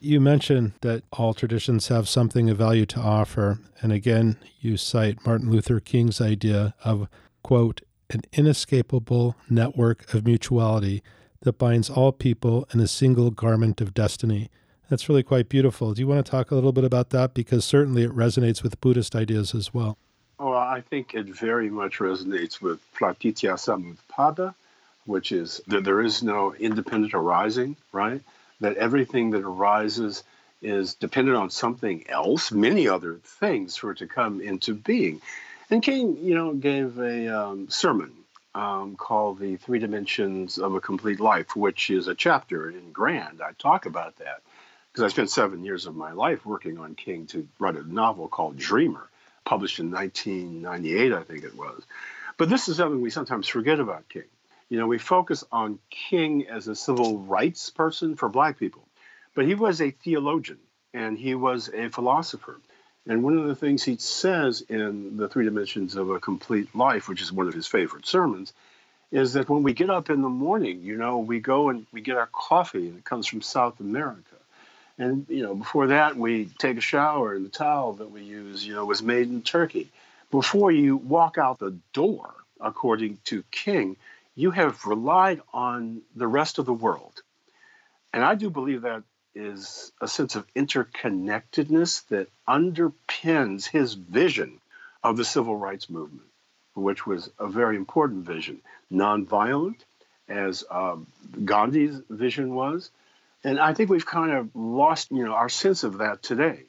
[0.00, 3.60] You mentioned that all traditions have something of value to offer.
[3.80, 7.08] And again, you cite Martin Luther King's idea of,
[7.42, 11.02] quote, an inescapable network of mutuality
[11.42, 14.50] that binds all people in a single garment of destiny.
[14.92, 15.94] That's really quite beautiful.
[15.94, 17.32] Do you want to talk a little bit about that?
[17.32, 19.96] Because certainly it resonates with Buddhist ideas as well.
[20.38, 24.54] Oh, I think it very much resonates with Pratitya Samutpada,
[25.06, 28.20] which is that there is no independent arising, right?
[28.60, 30.24] that everything that arises
[30.60, 35.22] is dependent on something else, many other things for it to come into being.
[35.70, 38.12] And King, you know, gave a um, sermon
[38.54, 43.40] um, called The Three Dimensions of a Complete Life, which is a chapter in Grand.
[43.40, 44.42] I talk about that
[44.92, 48.28] because I spent seven years of my life working on King to write a novel
[48.28, 49.08] called Dreamer,
[49.44, 51.82] published in 1998, I think it was.
[52.36, 54.24] But this is something we sometimes forget about King.
[54.68, 58.86] You know, we focus on King as a civil rights person for black people,
[59.34, 60.58] but he was a theologian
[60.92, 62.60] and he was a philosopher.
[63.06, 67.08] And one of the things he says in The Three Dimensions of a Complete Life,
[67.08, 68.52] which is one of his favorite sermons,
[69.10, 72.00] is that when we get up in the morning, you know, we go and we
[72.00, 74.31] get our coffee and it comes from South America.
[74.98, 78.66] And, you know, before that, we take a shower and the towel that we use,
[78.66, 79.90] you know, was made in Turkey.
[80.30, 83.96] Before you walk out the door, according to King,
[84.34, 87.22] you have relied on the rest of the world.
[88.12, 89.02] And I do believe that
[89.34, 94.60] is a sense of interconnectedness that underpins his vision
[95.02, 96.28] of the civil rights movement,
[96.74, 98.60] which was a very important vision,
[98.92, 99.80] nonviolent,
[100.28, 101.06] as um,
[101.44, 102.90] Gandhi's vision was.
[103.44, 106.64] And I think we've kind of lost, you know, our sense of that today.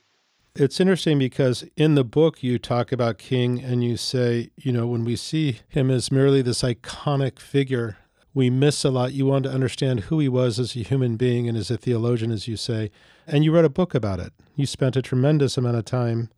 [0.55, 4.85] It's interesting because in the book you talk about King and you say, you know,
[4.85, 7.97] when we see him as merely this iconic figure,
[8.35, 9.13] we miss a lot.
[9.13, 12.31] You want to understand who he was as a human being and as a theologian,
[12.31, 12.91] as you say.
[13.25, 14.33] And you wrote a book about it.
[14.55, 16.29] You spent a tremendous amount of time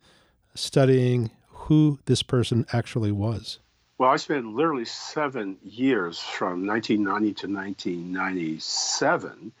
[0.54, 3.58] studying who this person actually was.
[3.98, 9.52] Well, I spent literally seven years from 1990 to 1997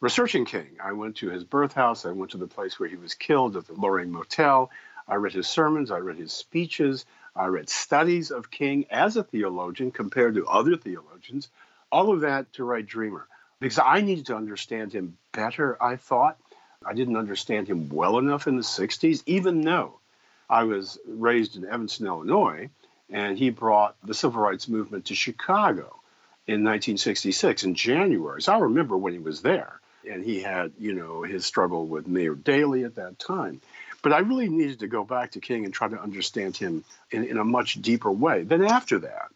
[0.00, 0.78] researching King.
[0.82, 2.06] I went to his birth house.
[2.06, 4.70] I went to the place where he was killed at the Lorraine Motel.
[5.06, 5.90] I read his sermons.
[5.90, 7.04] I read his speeches.
[7.36, 11.48] I read studies of King as a theologian compared to other theologians.
[11.92, 13.26] All of that to write Dreamer
[13.60, 16.38] because I needed to understand him better, I thought.
[16.84, 20.00] I didn't understand him well enough in the 60s, even though
[20.48, 22.70] I was raised in Evanston, Illinois,
[23.10, 26.00] and he brought the civil rights movement to Chicago
[26.46, 28.40] in 1966 in January.
[28.40, 32.06] So I remember when he was there and he had, you know, his struggle with
[32.06, 33.60] Mayor Daley at that time.
[34.02, 37.24] But I really needed to go back to King and try to understand him in,
[37.24, 38.44] in a much deeper way.
[38.44, 39.30] Then after that,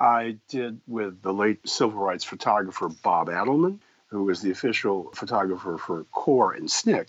[0.00, 5.78] I did with the late civil rights photographer Bob Adelman, who was the official photographer
[5.78, 7.06] for CORE and SNCC,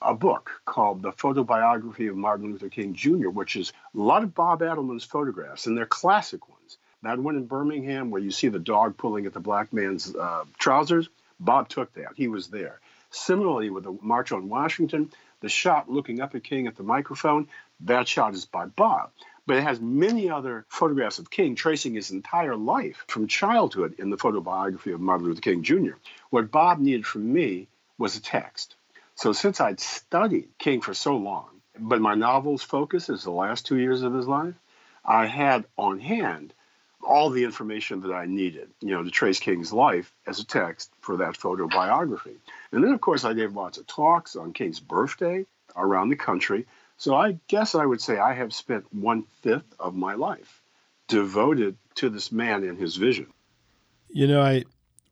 [0.00, 4.34] a book called The Photobiography of Martin Luther King Jr., which is a lot of
[4.34, 6.78] Bob Adelman's photographs, and they're classic ones.
[7.02, 10.44] That one in Birmingham, where you see the dog pulling at the black man's uh,
[10.58, 11.08] trousers,
[11.40, 12.12] Bob took that.
[12.16, 12.80] He was there.
[13.10, 17.48] Similarly, with the March on Washington, the shot looking up at King at the microphone,
[17.80, 19.10] that shot is by Bob.
[19.46, 24.10] But it has many other photographs of King tracing his entire life from childhood in
[24.10, 25.94] the photobiography of Martin Luther King Jr.
[26.30, 28.74] What Bob needed from me was a text.
[29.14, 31.48] So since I'd studied King for so long,
[31.78, 34.54] but my novel's focus is the last two years of his life,
[35.04, 36.52] I had on hand
[37.08, 40.90] all the information that I needed, you know, to trace King's life as a text
[41.00, 42.36] for that photo biography.
[42.70, 46.66] And then, of course, I gave lots of talks on King's birthday around the country.
[46.98, 50.60] So I guess I would say I have spent one fifth of my life
[51.06, 53.26] devoted to this man and his vision.
[54.10, 54.64] You know, I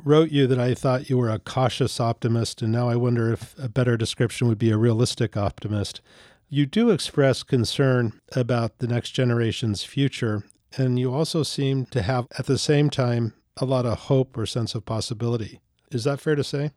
[0.05, 3.59] wrote you that I thought you were a cautious optimist, and now I wonder if
[3.59, 6.03] a better description would be a realistic optimist.
[6.51, 10.45] You do express concern about the next generation's future,
[10.77, 14.47] and you also seem to have, at the same time, a lot of hope or
[14.47, 15.61] sense of possibility.
[15.91, 16.73] Is that fair to say?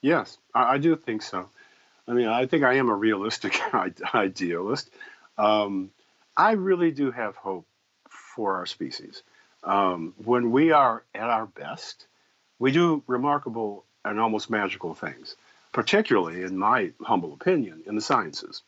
[0.00, 1.48] Yes, I, I do think so.
[2.06, 3.60] I mean, I think I am a realistic
[4.14, 4.90] idealist.
[5.38, 5.90] Um,
[6.36, 7.66] I really do have hope
[8.08, 9.22] for our species.
[9.64, 12.06] Um, when we are at our best,
[12.58, 15.36] we do remarkable and almost magical things,
[15.72, 18.62] particularly, in my humble opinion, in the sciences.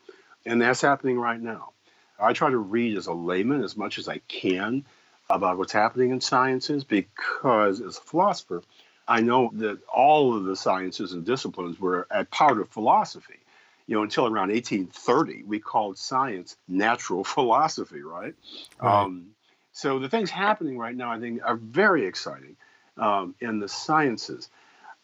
[0.46, 1.70] And that's happening right now.
[2.18, 4.84] I try to read as a layman as much as I can
[5.30, 8.62] about what's happening in sciences because, as a philosopher,
[9.06, 13.40] I know that all of the sciences and disciplines were a part of philosophy.
[13.86, 18.34] You know, until around 1830, we called science natural philosophy, right?
[18.80, 19.02] right.
[19.02, 19.34] Um,
[19.72, 22.56] so the things happening right now, I think, are very exciting
[22.96, 24.48] um, in the sciences.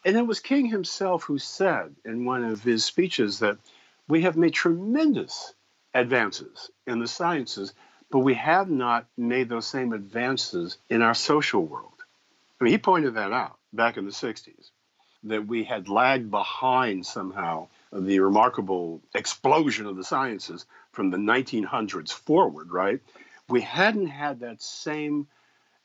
[0.05, 3.57] And it was King himself who said in one of his speeches that
[4.07, 5.53] we have made tremendous
[5.93, 7.73] advances in the sciences,
[8.09, 11.93] but we have not made those same advances in our social world.
[12.59, 14.69] I mean, he pointed that out back in the 60s,
[15.23, 22.11] that we had lagged behind somehow the remarkable explosion of the sciences from the 1900s
[22.11, 22.99] forward, right?
[23.47, 25.27] We hadn't had that same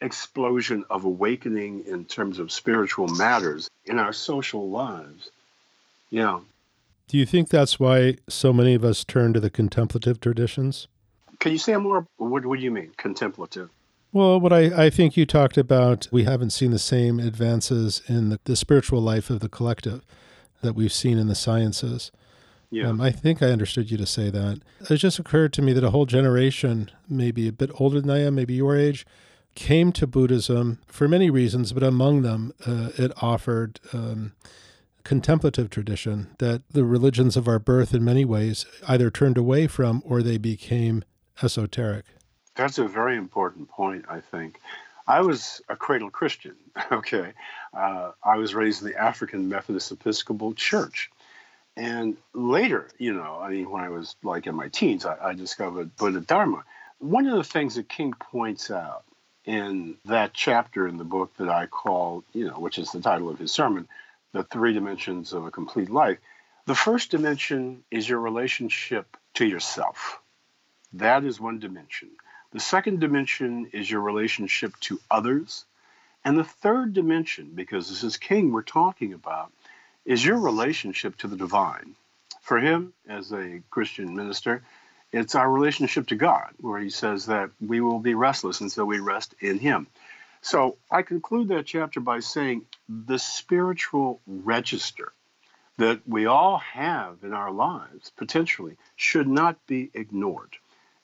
[0.00, 5.30] explosion of awakening in terms of spiritual matters in our social lives.
[6.10, 6.40] Yeah.
[7.08, 10.88] Do you think that's why so many of us turn to the contemplative traditions?
[11.38, 12.06] Can you say more?
[12.16, 13.70] What, what do you mean, contemplative?
[14.12, 18.30] Well, what I, I think you talked about, we haven't seen the same advances in
[18.30, 20.04] the, the spiritual life of the collective
[20.62, 22.10] that we've seen in the sciences.
[22.70, 22.88] Yeah.
[22.88, 24.60] Um, I think I understood you to say that.
[24.90, 28.20] It just occurred to me that a whole generation, maybe a bit older than I
[28.20, 29.06] am, maybe your age,
[29.54, 34.32] came to Buddhism for many reasons, but among them, uh, it offered um,
[35.06, 40.02] contemplative tradition that the religions of our birth, in many ways, either turned away from
[40.04, 41.04] or they became
[41.42, 42.04] esoteric.
[42.56, 44.58] That's a very important point, I think.
[45.06, 46.56] I was a cradle Christian,
[46.92, 47.34] okay?
[47.72, 51.08] Uh, I was raised in the African Methodist Episcopal Church.
[51.76, 55.34] And later, you know, I mean, when I was like in my teens, I, I
[55.34, 56.64] discovered Buddha Dharma.
[56.98, 59.04] One of the things that King points out
[59.44, 63.28] in that chapter in the book that I call, you know, which is the title
[63.28, 63.86] of his sermon,
[64.36, 66.18] The Three Dimensions of a Complete Life.
[66.66, 70.20] The first dimension is your relationship to yourself.
[70.92, 72.10] That is one dimension.
[72.52, 75.64] The second dimension is your relationship to others.
[76.22, 79.52] And the third dimension, because this is King we're talking about,
[80.04, 81.94] is your relationship to the divine.
[82.42, 84.62] For him, as a Christian minister,
[85.12, 88.98] it's our relationship to God, where he says that we will be restless until we
[88.98, 89.86] rest in him.
[90.46, 95.12] So I conclude that chapter by saying the spiritual register
[95.78, 100.54] that we all have in our lives potentially should not be ignored.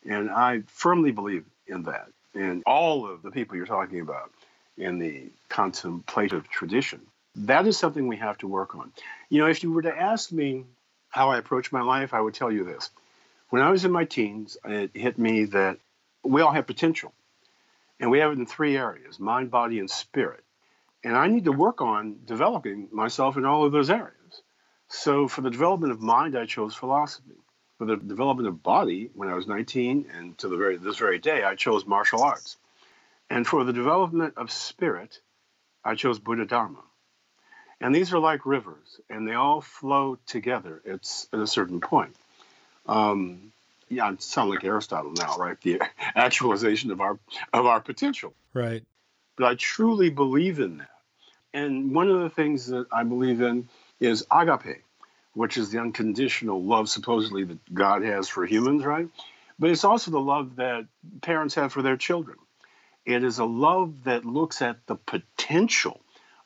[0.08, 2.06] And I firmly believe in that.
[2.34, 4.30] And all of the people you're talking about
[4.78, 7.00] in the contemplative tradition,
[7.34, 8.92] that is something we have to work on.
[9.28, 10.66] You know, if you were to ask me
[11.08, 12.90] how I approach my life, I would tell you this
[13.50, 15.78] when I was in my teens, it hit me that
[16.22, 17.12] we all have potential.
[18.02, 20.44] And we have it in three areas mind, body, and spirit.
[21.04, 24.42] And I need to work on developing myself in all of those areas.
[24.88, 27.38] So for the development of mind, I chose philosophy.
[27.78, 31.20] For the development of body, when I was 19 and to the very this very
[31.20, 32.56] day, I chose martial arts.
[33.30, 35.20] And for the development of spirit,
[35.84, 36.82] I chose Buddha Dharma.
[37.80, 42.14] And these are like rivers, and they all flow together it's at a certain point
[42.86, 43.52] um,
[43.92, 45.60] yeah, I sound like Aristotle now, right?
[45.60, 45.80] The
[46.14, 47.18] actualization of our
[47.52, 48.34] of our potential.
[48.54, 48.84] Right.
[49.36, 50.90] But I truly believe in that.
[51.54, 53.68] And one of the things that I believe in
[54.00, 54.82] is agape,
[55.34, 59.08] which is the unconditional love supposedly that God has for humans, right?
[59.58, 60.86] But it's also the love that
[61.20, 62.38] parents have for their children.
[63.04, 66.00] It is a love that looks at the potential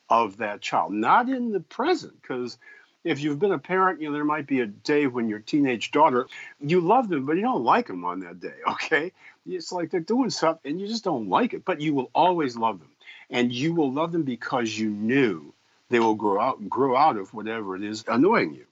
[0.09, 2.59] of that child, not in the present, because
[3.07, 5.92] if you've been a parent, you know, there might be a day when your teenage
[5.92, 6.26] daughter,
[6.61, 9.12] you love them, but you don't like them on that day, okay?
[9.46, 12.57] It's like they're doing something and you just don't like it, but you will always
[12.57, 12.90] love them.
[13.30, 15.54] And you will love them because you knew
[15.88, 18.66] they will grow out and grow out of whatever it is annoying you.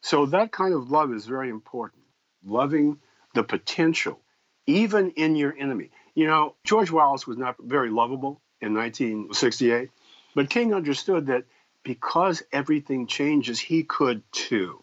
[0.00, 2.02] So that kind of love is very important.
[2.44, 2.98] Loving
[3.34, 4.20] the potential,
[4.66, 5.90] even in your enemy.
[6.14, 9.90] You know, George Wallace was not very lovable in 1968,
[10.34, 11.44] but King understood that
[11.84, 14.82] because everything changes, he could too.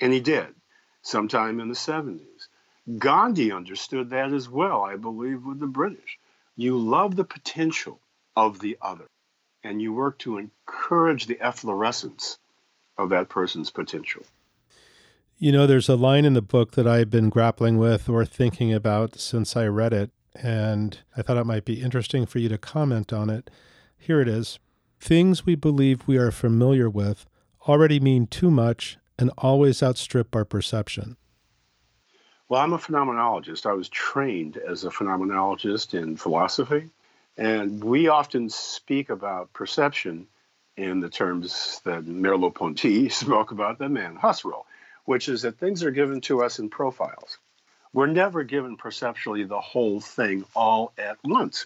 [0.00, 0.54] And he did,
[1.02, 2.20] sometime in the 70s.
[2.98, 6.18] Gandhi understood that as well, I believe, with the British.
[6.54, 8.00] You love the potential
[8.36, 9.06] of the other,
[9.64, 12.38] and you work to encourage the efflorescence
[12.96, 14.22] of that person's potential.
[15.38, 18.72] You know, there's a line in the book that I've been grappling with or thinking
[18.72, 22.58] about since I read it, and I thought it might be interesting for you to
[22.58, 23.50] comment on it.
[23.98, 24.58] Here it is
[25.00, 27.26] Things we believe we are familiar with
[27.68, 31.16] already mean too much and always outstrip our perception.
[32.48, 33.66] Well, I'm a phenomenologist.
[33.66, 36.90] I was trained as a phenomenologist in philosophy,
[37.36, 40.26] and we often speak about perception
[40.76, 44.64] in the terms that Merleau-Ponty spoke about them and Husserl,
[45.04, 47.38] which is that things are given to us in profiles.
[47.92, 51.64] We're never given perceptually the whole thing all at once.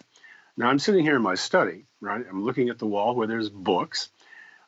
[0.61, 2.23] Now I'm sitting here in my study, right?
[2.29, 4.11] I'm looking at the wall where there's books,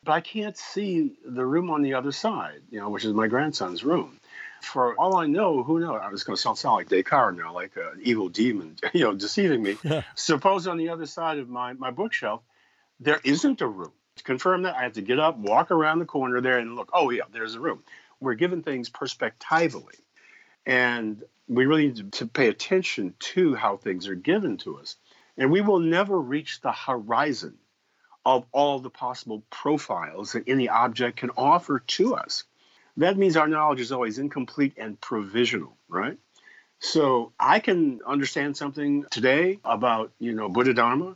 [0.03, 3.27] but I can't see the room on the other side, you know, which is my
[3.27, 4.19] grandson's room.
[4.63, 6.01] For all I know, who knows?
[6.01, 9.13] I was going to sound, sound like Descartes now, like an evil demon, you know,
[9.13, 9.77] deceiving me.
[10.15, 12.41] Suppose on the other side of my, my bookshelf,
[12.99, 13.93] there isn't a room.
[14.15, 16.89] To confirm that, I have to get up, walk around the corner there, and look,
[16.91, 17.83] oh, yeah, there's a room.
[18.19, 19.93] We're given things perspectively.
[20.65, 24.95] And we really need to pay attention to how things are given to us.
[25.37, 27.57] And we will never reach the horizon
[28.25, 32.43] of all the possible profiles that any object can offer to us.
[32.97, 36.17] That means our knowledge is always incomplete and provisional, right?
[36.79, 41.15] So I can understand something today about, you know, Buddha Dharma,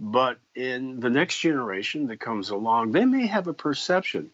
[0.00, 4.30] but in the next generation that comes along, they may have a perception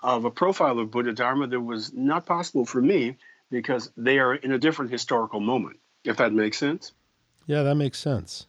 [0.00, 3.16] of a profile of Buddha Dharma that was not possible for me
[3.50, 6.92] because they are in a different historical moment, if that makes sense.
[7.46, 8.47] Yeah, that makes sense.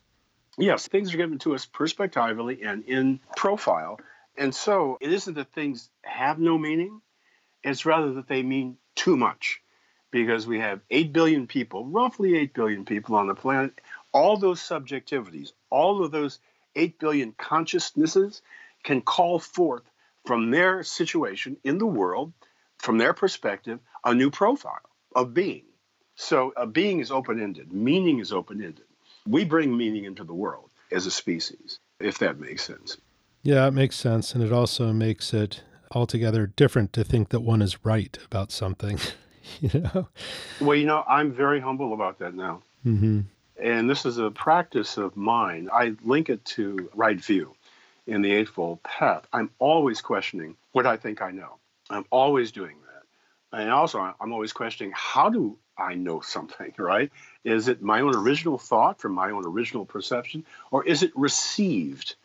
[0.60, 3.99] Yes, things are given to us perspectively and in profile.
[4.38, 7.01] And so it isn't that things have no meaning,
[7.64, 9.62] it's rather that they mean too much
[10.12, 13.80] because we have 8 billion people, roughly 8 billion people on the planet.
[14.12, 16.39] All those subjectivities, all of those
[16.76, 18.41] 8 billion consciousnesses
[18.84, 19.84] can call forth
[20.26, 22.34] from their situation in the world,
[22.80, 25.64] from their perspective, a new profile of being.
[26.16, 28.88] So a being is open ended, meaning is open ended.
[29.30, 32.97] We bring meaning into the world as a species, if that makes sense.
[33.43, 34.34] Yeah, it makes sense.
[34.34, 38.99] And it also makes it altogether different to think that one is right about something.
[39.61, 40.07] you know?
[40.59, 42.63] Well, you know, I'm very humble about that now.
[42.86, 43.21] Mm-hmm.
[43.61, 45.69] And this is a practice of mine.
[45.71, 47.53] I link it to right view
[48.07, 49.27] in the Eightfold Path.
[49.32, 51.57] I'm always questioning what I think I know.
[51.89, 52.89] I'm always doing that
[53.51, 57.11] and also i'm always questioning how do i know something right?
[57.43, 62.15] Is it my own original thought from my own original perception or is it received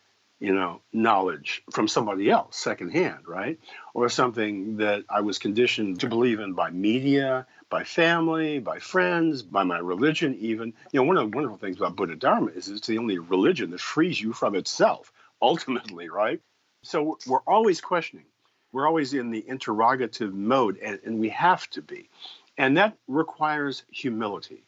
[0.40, 3.58] you know knowledge from somebody else secondhand right?
[3.94, 9.42] Or something that i was conditioned to believe in by media by family by friends
[9.42, 10.74] by my religion even.
[10.92, 13.70] You know one of the wonderful things about buddha dharma is it's the only religion
[13.70, 16.40] that frees you from itself ultimately right?
[16.82, 18.26] So we're always questioning.
[18.72, 22.10] We're always in the interrogative mode, and, and we have to be.
[22.56, 24.64] And that requires humility,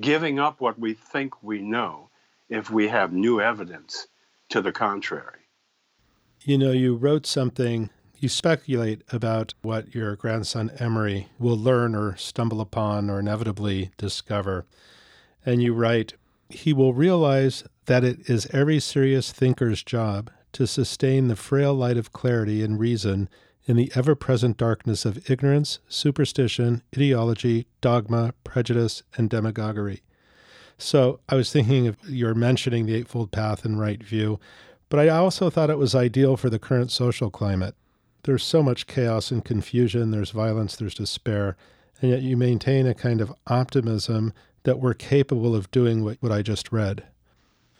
[0.00, 2.10] giving up what we think we know
[2.48, 4.06] if we have new evidence
[4.50, 5.40] to the contrary.
[6.42, 12.16] You know, you wrote something, you speculate about what your grandson Emery will learn or
[12.16, 14.66] stumble upon or inevitably discover.
[15.44, 16.14] And you write,
[16.48, 21.96] he will realize that it is every serious thinker's job to sustain the frail light
[21.96, 23.28] of clarity and reason
[23.70, 30.02] in the ever present darkness of ignorance, superstition, ideology, dogma, prejudice, and demagoguery.
[30.76, 34.40] So I was thinking of your mentioning the Eightfold Path and right view,
[34.88, 37.76] but I also thought it was ideal for the current social climate.
[38.24, 41.56] There's so much chaos and confusion, there's violence, there's despair,
[42.02, 44.32] and yet you maintain a kind of optimism
[44.64, 47.04] that we're capable of doing what, what I just read.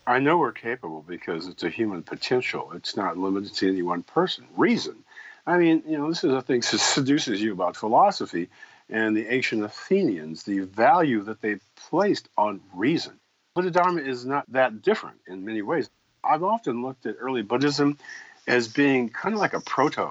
[0.06, 2.70] I know we're capable because it's a human potential.
[2.76, 4.46] It's not limited to any one person.
[4.56, 5.02] Reason.
[5.50, 8.48] I mean, you know, this is a thing that seduces you about philosophy
[8.88, 11.56] and the ancient Athenians, the value that they
[11.88, 13.18] placed on reason.
[13.54, 15.90] Buddha Dharma is not that different in many ways.
[16.22, 17.98] I've often looked at early Buddhism
[18.46, 20.10] as being kind of like a proto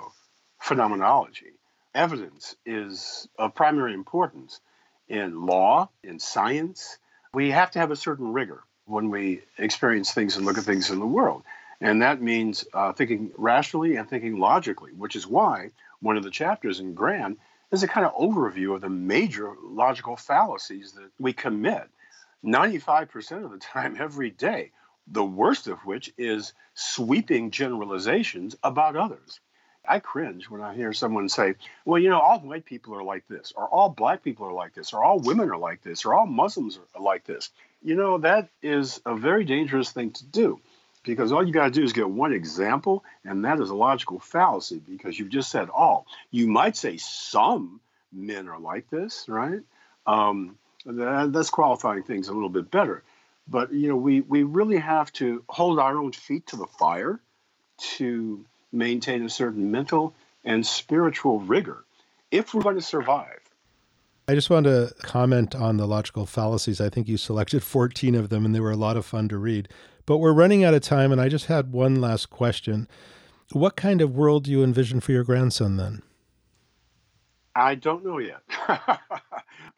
[0.60, 1.54] phenomenology.
[1.96, 4.60] Evidence is of primary importance
[5.08, 6.98] in law, in science.
[7.34, 10.90] We have to have a certain rigor when we experience things and look at things
[10.90, 11.44] in the world.
[11.82, 15.72] And that means uh, thinking rationally and thinking logically, which is why
[16.02, 17.38] one of the chapters in Grand
[17.72, 21.88] is a kind of overview of the major logical fallacies that we commit
[22.44, 24.72] 95% of the time every day.
[25.08, 29.40] The worst of which is sweeping generalizations about others.
[29.88, 33.28] I cringe when I hear someone say, well, you know, all white people are like
[33.28, 36.14] this, or all black people are like this, or all women are like this, or
[36.14, 37.50] all Muslims are like this.
[37.82, 40.60] You know, that is a very dangerous thing to do
[41.04, 44.20] because all you got to do is get one example, and that is a logical
[44.20, 46.06] fallacy because you've just said all.
[46.32, 47.80] You might say some
[48.12, 49.62] men are like this, right?
[50.06, 53.04] Um, that, that's qualifying things a little bit better.
[53.48, 57.20] But, you know, we, we really have to hold our own feet to the fire
[57.96, 60.14] to maintain a certain mental
[60.46, 61.84] and spiritual rigor
[62.32, 63.40] if we're going to survive.
[64.28, 66.80] I just wanted to comment on the logical fallacies.
[66.80, 69.38] I think you selected 14 of them and they were a lot of fun to
[69.40, 69.70] read.
[70.10, 72.88] But we're running out of time, and I just had one last question.
[73.52, 76.02] What kind of world do you envision for your grandson then?
[77.56, 78.42] I don't know yet.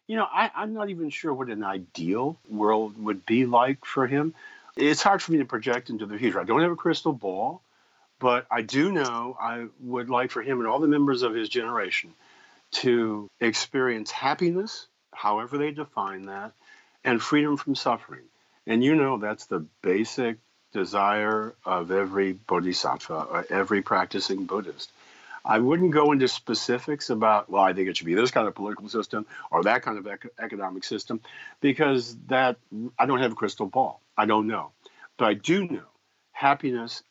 [0.08, 4.08] you know, I, I'm not even sure what an ideal world would be like for
[4.08, 4.34] him.
[4.78, 6.40] It's hard for me to project into the future.
[6.40, 7.62] I don't have a crystal ball.
[8.18, 11.50] But I do know I would like for him and all the members of his
[11.50, 12.14] generation
[12.76, 16.54] to experience happiness, however they define that,
[17.04, 18.24] and freedom from suffering.
[18.72, 20.38] And you know that's the basic
[20.72, 24.90] desire of every bodhisattva or every practicing Buddhist.
[25.44, 28.56] I wouldn't go into specifics about, well, I think it should be this kind of
[28.56, 31.20] political system or that kind of ec- economic system,
[31.60, 32.56] because that
[32.98, 34.00] I don't have a crystal ball.
[34.18, 34.72] I don't know.
[35.18, 35.90] But I do know
[36.32, 37.04] happiness,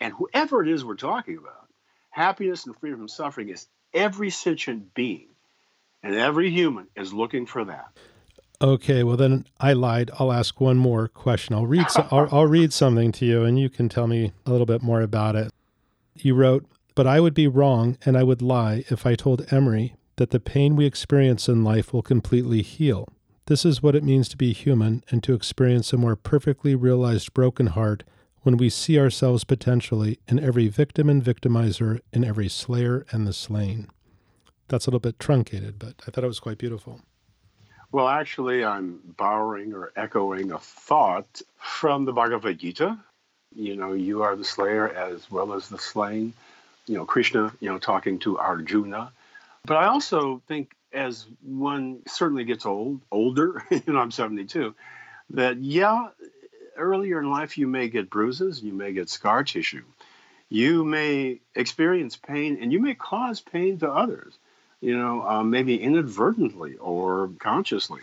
[0.00, 1.68] and whoever it is we're talking about,
[2.10, 5.28] happiness and freedom from suffering is every sentient being
[6.02, 7.92] and every human is looking for that.
[8.60, 10.10] Okay, well then I lied.
[10.18, 11.54] I'll ask one more question.
[11.54, 11.88] I'll read.
[11.90, 14.82] So, I'll, I'll read something to you, and you can tell me a little bit
[14.82, 15.52] more about it.
[16.16, 19.94] You wrote, "But I would be wrong, and I would lie if I told Emery
[20.16, 23.08] that the pain we experience in life will completely heal.
[23.46, 27.32] This is what it means to be human, and to experience a more perfectly realized
[27.32, 28.02] broken heart
[28.42, 33.32] when we see ourselves potentially in every victim and victimizer, in every slayer and the
[33.32, 33.86] slain."
[34.66, 37.02] That's a little bit truncated, but I thought it was quite beautiful.
[37.90, 42.98] Well, actually, I'm borrowing or echoing a thought from the Bhagavad Gita.
[43.54, 46.34] You know, you are the slayer as well as the slain.
[46.86, 49.10] You know, Krishna, you know, talking to Arjuna.
[49.64, 54.74] But I also think as one certainly gets old, older, you know, I'm 72,
[55.30, 56.08] that yeah,
[56.76, 59.84] earlier in life you may get bruises, you may get scar tissue.
[60.50, 64.38] You may experience pain and you may cause pain to others
[64.80, 68.02] you know, uh, maybe inadvertently or consciously.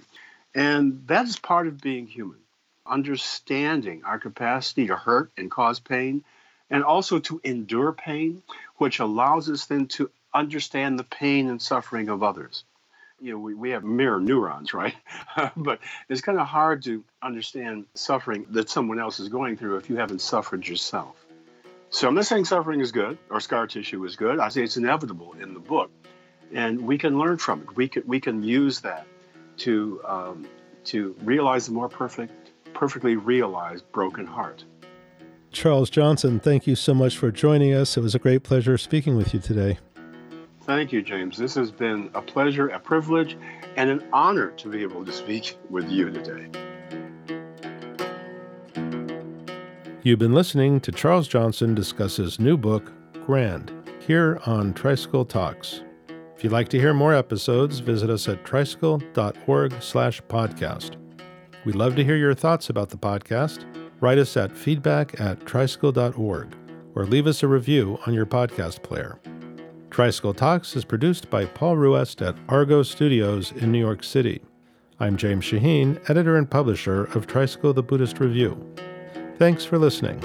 [0.54, 2.40] And that is part of being human.
[2.86, 6.24] Understanding our capacity to hurt and cause pain,
[6.70, 8.44] and also to endure pain,
[8.78, 12.64] which allows us then to understand the pain and suffering of others.
[13.20, 14.96] You know, we, we have mirror neurons, right?
[15.58, 19.90] but it's kind of hard to understand suffering that someone else is going through if
[19.90, 21.16] you haven't suffered yourself.
[21.90, 24.40] So I'm not saying suffering is good or scar tissue is good.
[24.40, 25.92] I say it's inevitable in the book
[26.54, 27.76] and we can learn from it.
[27.76, 29.08] We can we can use that
[29.58, 30.48] to um,
[30.86, 34.64] to realize the more perfect, perfectly realized broken heart.
[35.52, 37.96] Charles Johnson, thank you so much for joining us.
[37.96, 39.80] It was a great pleasure speaking with you today.
[40.64, 41.38] Thank you, James.
[41.38, 43.38] This has been a pleasure, a privilege,
[43.78, 46.50] and an honor to be able to speak with you today.
[50.02, 52.92] You've been listening to Charles Johnson discuss his new book,
[53.26, 53.72] Grand,
[54.06, 55.82] here on Tricycle Talks.
[56.36, 60.98] If you'd like to hear more episodes, visit us at tricycle.org slash podcast.
[61.64, 63.66] We'd love to hear your thoughts about the podcast.
[64.02, 66.56] Write us at feedback at tricycle.org
[66.94, 69.20] or leave us a review on your podcast player.
[69.90, 74.42] Tricycle Talks is produced by Paul Ruest at Argo Studios in New York City.
[75.00, 78.58] I'm James Shaheen, editor and publisher of Tricycle the Buddhist Review.
[79.38, 80.22] Thanks for listening.